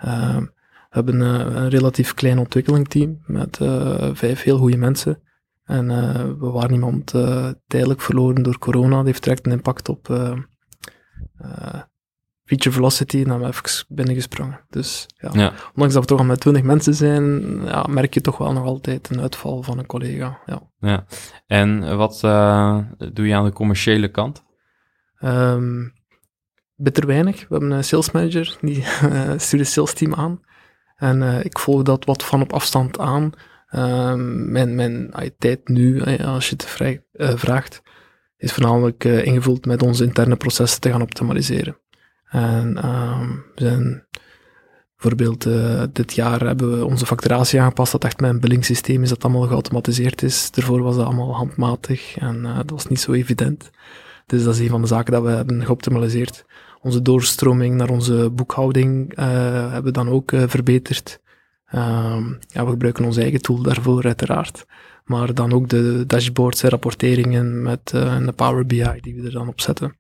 [0.05, 0.37] Uh,
[0.91, 5.23] we hebben uh, een relatief klein ontwikkelingsteam met uh, vijf heel goede mensen.
[5.65, 5.87] En
[6.39, 7.15] we waren iemand
[7.67, 8.97] tijdelijk verloren door corona.
[8.97, 10.07] Dat heeft direct een impact op
[12.45, 13.19] feature velocity.
[13.19, 14.61] Hebben we even binnengesprongen.
[14.71, 15.53] Dus ja, ja.
[15.75, 18.65] ondanks dat we toch al met twintig mensen zijn, ja, merk je toch wel nog
[18.65, 20.39] altijd een uitval van een collega.
[20.47, 20.63] Ja.
[20.79, 21.05] ja.
[21.47, 22.21] En wat
[23.13, 24.45] doe je aan de commerciële kant?
[25.21, 25.93] Um,
[26.77, 27.41] bitter weinig.
[27.41, 28.85] We hebben een sales manager, die
[29.37, 30.41] stuurt het sales team aan.
[30.97, 33.33] En uh, ik volg dat wat van op afstand aan
[33.75, 37.83] Ehm, mijn, mijn tijd nu, eh, als je het vrij, eh, vraagt,
[38.37, 41.79] is voornamelijk eh, ingevuld met onze interne processen te gaan optimaliseren.
[42.35, 44.03] En ehm, we
[44.97, 49.09] bijvoorbeeld eh, dit jaar hebben we onze facturatie aangepast, dat echt met een billingsysteem is,
[49.09, 50.51] dat allemaal geautomatiseerd is.
[50.51, 53.71] Daarvoor was dat allemaal handmatig en eh, dat was niet zo evident.
[54.27, 56.45] Dus dat is een van de zaken dat we hebben geoptimaliseerd.
[56.81, 59.27] Onze doorstroming naar onze boekhouding eh,
[59.73, 61.21] hebben we dan ook verbeterd.
[61.67, 64.67] Ehm, ja, we gebruiken onze eigen tool daarvoor, uiteraard.
[65.05, 69.33] Maar dan ook de dashboards en rapporteringen met eh, de Power BI die we er
[69.33, 69.97] dan op zetten.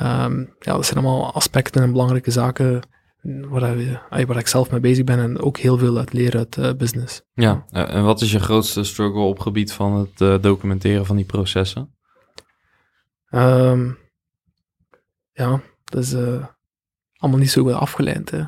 [0.00, 2.82] Ehm, ja, dat zijn allemaal aspecten en belangrijke zaken
[3.22, 6.56] waar, we, waar ik zelf mee bezig ben en ook heel veel uit leren uit
[6.56, 7.22] eh, business.
[7.32, 11.16] Ja, eh, en wat is je grootste struggle op gebied van het eh, documenteren van
[11.16, 11.94] die processen?
[13.26, 13.90] Ehm,
[15.32, 16.14] ja, dat is
[17.16, 18.30] allemaal niet zo goed afgeleid.
[18.30, 18.42] Hè.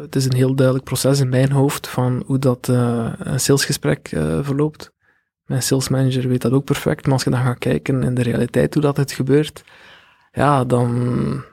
[0.00, 4.08] Het is een heel duidelijk proces in mijn hoofd van hoe dat een salesgesprek
[4.42, 4.92] verloopt.
[5.44, 8.74] Mijn salesmanager weet dat ook perfect, maar als je dan gaat kijken in de realiteit
[8.74, 9.64] hoe dat het gebeurt,
[10.32, 11.44] ja, dan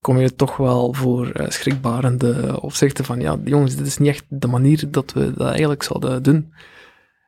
[0.00, 4.24] kom je toch wel voor eh, schrikbarende opzichten van, ja, jongens, dit is niet echt
[4.28, 6.52] de manier dat we dat eigenlijk zouden doen.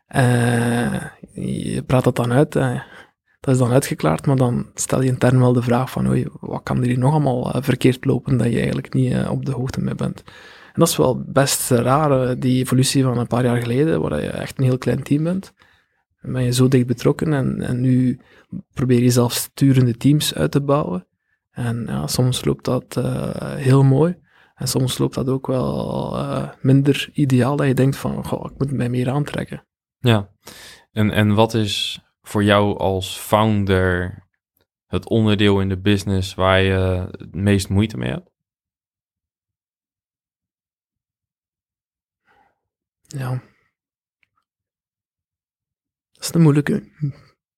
[0.06, 2.80] Eh, je praat dat dan uit, eh,
[3.40, 6.62] dat is dan uitgeklaard, maar dan stel je intern wel de vraag van, oei, wat
[6.62, 9.94] kan er hier nog allemaal verkeerd lopen dat je eigenlijk niet op de hoogte mee
[9.94, 10.22] bent.
[10.72, 14.28] En dat is wel best raar, die evolutie van een paar jaar geleden, waar je
[14.28, 15.52] echt een heel klein team bent.
[16.22, 18.20] Dan ben je zo dicht betrokken en, en nu
[18.74, 21.06] probeer je zelf sturende teams uit te bouwen.
[21.50, 24.18] En ja, soms loopt dat eh, heel mooi.
[24.54, 28.58] En soms loopt dat ook wel eh, minder ideaal, dat je denkt van, goh, ik
[28.58, 29.64] moet mij meer aantrekken.
[29.98, 30.30] Ja,
[30.92, 34.18] en, en wat is voor jou als founder
[34.86, 38.30] het onderdeel in de business waar je het meest moeite mee hebt?
[43.06, 43.42] Ja.
[46.20, 46.74] Dat is een moeilijke.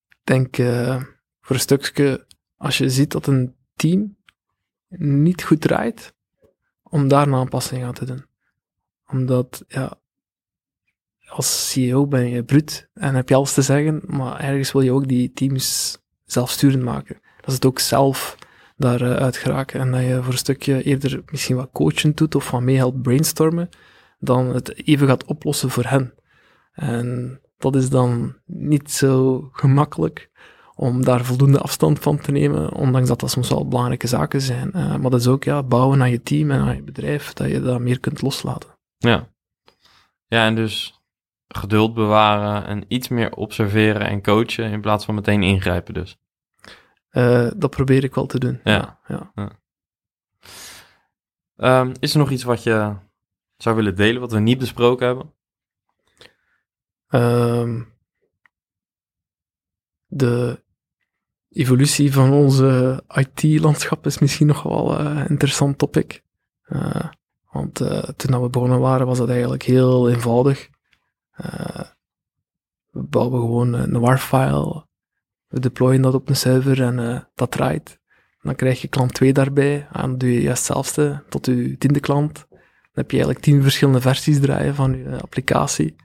[0.09, 1.03] Ik denk eh,
[1.41, 4.17] voor een stukje, als je ziet dat een team
[4.99, 6.15] niet goed draait,
[6.83, 8.25] om daar een aanpassing aan te doen.
[9.07, 10.01] Omdat, ja,
[11.27, 14.93] als CEO ben je bruut en heb je alles te zeggen, maar ergens wil je
[14.93, 17.21] ook die teams zelfsturend maken.
[17.37, 18.39] Dat ze het ook zelf
[18.77, 22.61] daaruit geraken en dat je voor een stukje eerder misschien wat coachen doet of wat
[22.61, 23.69] mee helpt brainstormen,
[24.19, 26.15] dan het even gaat oplossen voor hen.
[26.73, 30.31] En dat is dan niet zo gemakkelijk
[30.75, 34.71] om daar voldoende afstand van te nemen, ondanks dat dat soms wel belangrijke zaken zijn.
[34.75, 37.51] Uh, maar dat is ook ja, bouwen aan je team en aan je bedrijf, dat
[37.51, 38.71] je dat meer kunt loslaten.
[38.99, 39.29] Ja.
[40.27, 41.01] Ja, en dus
[41.49, 46.19] geduld bewaren en iets meer observeren en coachen in plaats van meteen ingrijpen dus.
[47.13, 48.61] Uh, dat probeer ik wel te doen.
[48.65, 48.99] Ja.
[49.07, 49.51] ja, ja.
[51.81, 52.95] Um, is er nog iets wat je
[53.57, 55.33] zou willen delen, wat we niet besproken hebben?
[57.15, 57.93] Um,
[60.07, 60.63] de
[61.49, 66.23] evolutie van onze IT-landschap is misschien nog wel een uh, interessant topic.
[66.69, 67.05] Uh,
[67.51, 70.69] want uh, toen we begonnen waren, was dat eigenlijk heel eenvoudig.
[72.91, 74.87] we bouwen gewoon een WAR-file,
[75.47, 78.01] we deployen dat op een server en dat draait.
[78.41, 82.47] Dan krijg je klant 2 daarbij, en dan doe je hetzelfde tot je tiende klant.
[82.49, 85.97] Dan heb je eigenlijk tien verschillende versies draaien van je applicatie.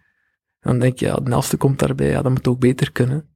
[0.68, 3.30] Dan denk je, ja, de komt daarbij, ja, dat moet ook beter kunnen.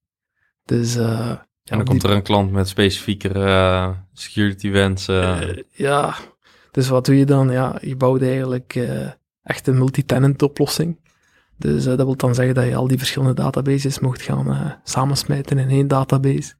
[0.65, 2.09] Dus, uh, en dan komt die...
[2.09, 5.49] er een klant met specifiekere uh, security wensen.
[5.49, 6.15] Uh, ja,
[6.71, 7.51] dus wat doe je dan?
[7.51, 8.89] Ja, je bouwt eigenlijk
[9.43, 10.99] echt een multi-tenant oplossing.
[11.57, 15.69] Dus dat wil dan zeggen dat je al die verschillende databases mocht gaan samensmijten in
[15.69, 16.53] één database.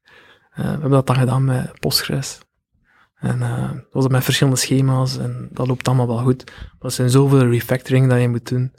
[0.54, 2.40] we hebben dat dan gedaan met Postgres.
[3.16, 6.52] En dat was met verschillende schema's en dat loopt allemaal wel goed.
[6.56, 8.74] Maar er zijn zoveel refactoring dat je moet doen.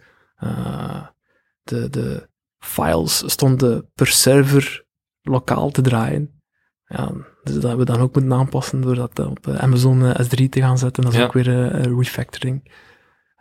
[1.62, 4.84] De, de files stonden per server
[5.20, 6.40] lokaal te draaien.
[6.84, 10.60] Ja, dus dat hebben we dan ook moeten aanpassen door dat op Amazon S3 te
[10.60, 11.02] gaan zetten.
[11.02, 11.24] Dat is ja.
[11.24, 12.72] ook weer een refactoring.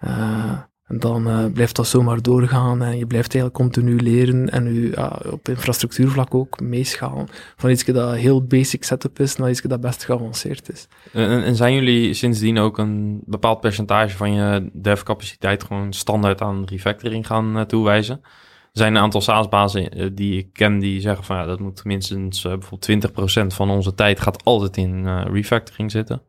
[0.03, 0.61] Uh,
[0.99, 5.49] dan uh, blijft dat zomaar doorgaan en je blijft eigenlijk continu leren en uh, op
[5.49, 7.27] infrastructuurvlak ook meeschalen.
[7.55, 10.87] Van iets dat heel basic setup is naar iets dat best geavanceerd is.
[11.13, 16.65] En, en, zijn jullie sindsdien ook een bepaald percentage van je dev-capaciteit gewoon standaard aan
[16.65, 18.19] refactoring gaan toewijzen?
[18.21, 22.41] Er zijn een aantal SaaS-bazen die ik ken die zeggen van ja, dat moet minstens
[22.41, 23.11] bijvoorbeeld
[23.51, 26.21] 20% van onze tijd gaat altijd in refactoring zitten.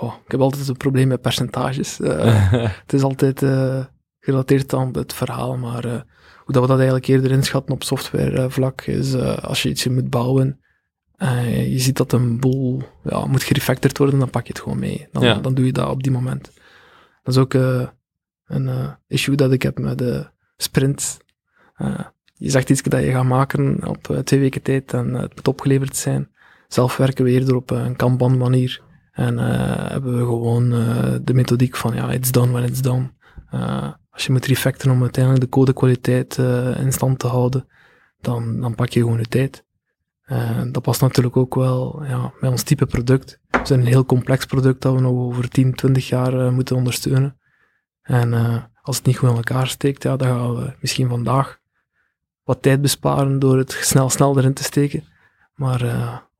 [0.00, 2.00] Oh, ik heb altijd een probleem met percentages.
[2.00, 3.38] Uh, het is altijd
[4.20, 5.82] gerelateerd aan het verhaal, maar
[6.44, 10.60] hoe dat we dat eigenlijk eerder inschatten op softwarevlak is als je iets moet bouwen
[11.48, 15.08] je ziet dat een boel ja, moet gerefactored worden, dan pak je het gewoon mee.
[15.12, 15.34] Dan, ja.
[15.34, 16.44] dan doe je dat op die moment.
[17.22, 17.54] Dat is ook
[18.44, 21.18] een issue dat ik heb met de sprint
[22.40, 25.96] je zegt iets dat je gaat maken op twee weken tijd en het moet opgeleverd
[25.96, 26.30] zijn.
[26.68, 28.80] Zelf werken we eerder op een Kanban manier.
[29.12, 30.70] En hebben we gewoon
[31.24, 33.10] de methodiek van ja, it's done when it's done.
[34.10, 36.36] als je moet refactoren om uiteindelijk de codekwaliteit
[36.78, 37.68] in stand te houden,
[38.20, 39.64] dan, dan pak je gewoon je tijd.
[40.30, 43.40] Uh, dat past natuurlijk ook wel ja, bij ons type product.
[43.50, 47.38] We zijn een heel complex product dat we nog over 10, 20 jaar moeten ondersteunen.
[48.02, 48.32] En
[48.82, 51.58] als het niet goed in elkaar steekt, ja, dan gaan we misschien vandaag
[52.42, 55.04] wat tijd besparen door het snel, snel erin te steken.
[55.54, 55.80] Maar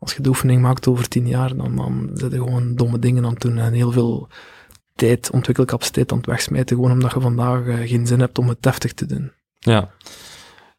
[0.01, 3.25] als je de oefening maakt over 10 jaar, dan, dan zit je gewoon domme dingen
[3.25, 4.29] aan het doen en heel veel
[4.95, 8.93] tijd, ontwikkelcapaciteit aan het wegsmijten, gewoon omdat je vandaag geen zin hebt om het deftig
[8.93, 9.33] te doen.
[9.59, 9.91] Ja,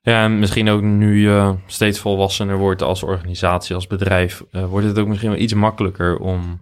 [0.01, 4.87] ja, en misschien ook nu je steeds volwassener wordt als organisatie, als bedrijf, uh, wordt
[4.87, 6.61] het ook misschien wel iets makkelijker om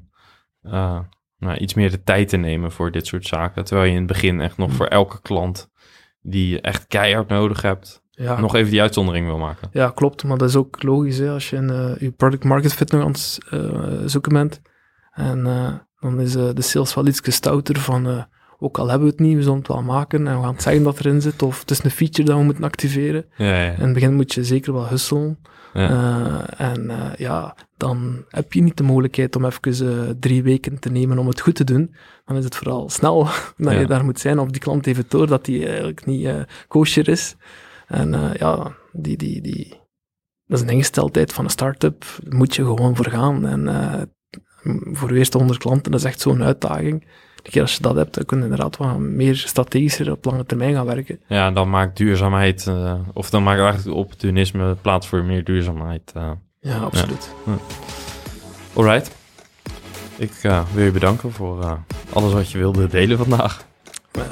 [0.64, 1.00] uh,
[1.38, 3.64] nou, iets meer de tijd te nemen voor dit soort zaken.
[3.66, 4.76] Terwijl je in het begin echt nog mm.
[4.76, 5.70] voor elke klant
[6.22, 8.40] die je echt keihard nodig hebt, ja.
[8.40, 9.70] nog even die uitzondering wil maken.
[9.72, 10.24] Ja, klopt.
[10.24, 13.04] Maar dat is ook logisch hè, als je in uh, je product market fit nog
[13.04, 13.40] aan het
[14.12, 14.62] zoeken bent.
[15.12, 15.44] En
[16.00, 18.28] dan is de sales wel iets stouter van
[18.60, 20.62] ook al hebben we het niet, we zullen het wel maken en we gaan het
[20.62, 21.42] zeggen dat erin zit.
[21.42, 23.26] Of het is een feature dat we moeten activeren.
[23.38, 23.72] Ja, ja.
[23.72, 25.40] In het begin moet je zeker wel hustelen.
[26.58, 31.28] En ja, dan heb je niet de mogelijkheid om even drie weken te nemen om
[31.28, 31.96] het goed te doen.
[32.26, 34.40] Dan is het vooral snel dat je daar moet zijn.
[34.40, 36.30] Of die klant het door dat die eigenlijk niet
[36.68, 37.36] kosher is.
[37.90, 39.80] En ja, die, die, die,
[40.46, 42.06] dat is een ingesteldheid van een start-up.
[42.24, 43.48] Daar moet je gewoon voor gaan.
[43.48, 44.14] En
[44.92, 47.04] voor de eerste honderd klanten, dat is echt zo'n uitdaging
[47.50, 50.74] keer als je dat hebt, dan kun je inderdaad wat meer strategischer op lange termijn
[50.74, 51.20] gaan werken.
[51.28, 56.14] Ja, dan maakt duurzaamheid, uh, of dan maakt eigenlijk opportunisme plaats voor meer duurzaamheid.
[56.18, 57.34] Uh, ja, absoluut.
[57.46, 57.58] Ja.
[58.74, 59.12] Alright.
[60.18, 60.32] Ik
[60.74, 61.80] wil je bedanken voor
[62.14, 63.66] alles wat je wilde delen vandaag.
[64.12, 64.26] Ja,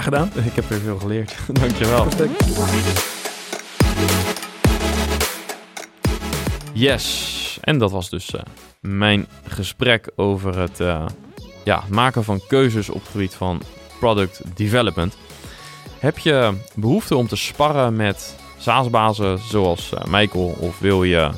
[0.00, 0.44] graag gedaan.
[0.44, 1.36] Ik heb weer veel geleerd.
[1.60, 2.02] Dankjewel.
[2.02, 2.44] Perfect.
[6.72, 7.58] Yes.
[7.60, 8.34] En dat was dus
[8.80, 10.78] mijn gesprek over het
[11.64, 13.62] ja, maken van keuzes op het gebied van
[13.98, 15.16] product development.
[15.98, 20.56] Heb je behoefte om te sparren met SaaS-bazen zoals uh, Michael?
[20.58, 21.30] Of wil je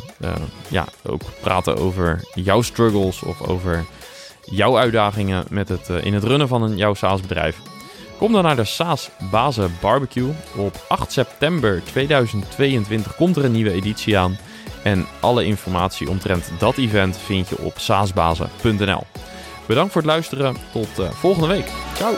[0.68, 3.84] ja, ook praten over jouw struggles of over
[4.44, 7.60] jouw uitdagingen met het, in het runnen van een, jouw SaaS-bedrijf?
[8.18, 10.30] Kom dan naar de SaaS Bazen Barbecue.
[10.56, 14.38] Op 8 september 2022 komt er een nieuwe editie aan.
[14.82, 19.02] En alle informatie omtrent dat event vind je op saasbazen.nl.
[19.66, 20.56] Bedankt voor het luisteren.
[20.72, 21.70] Tot uh, volgende week.
[21.94, 22.14] Ciao.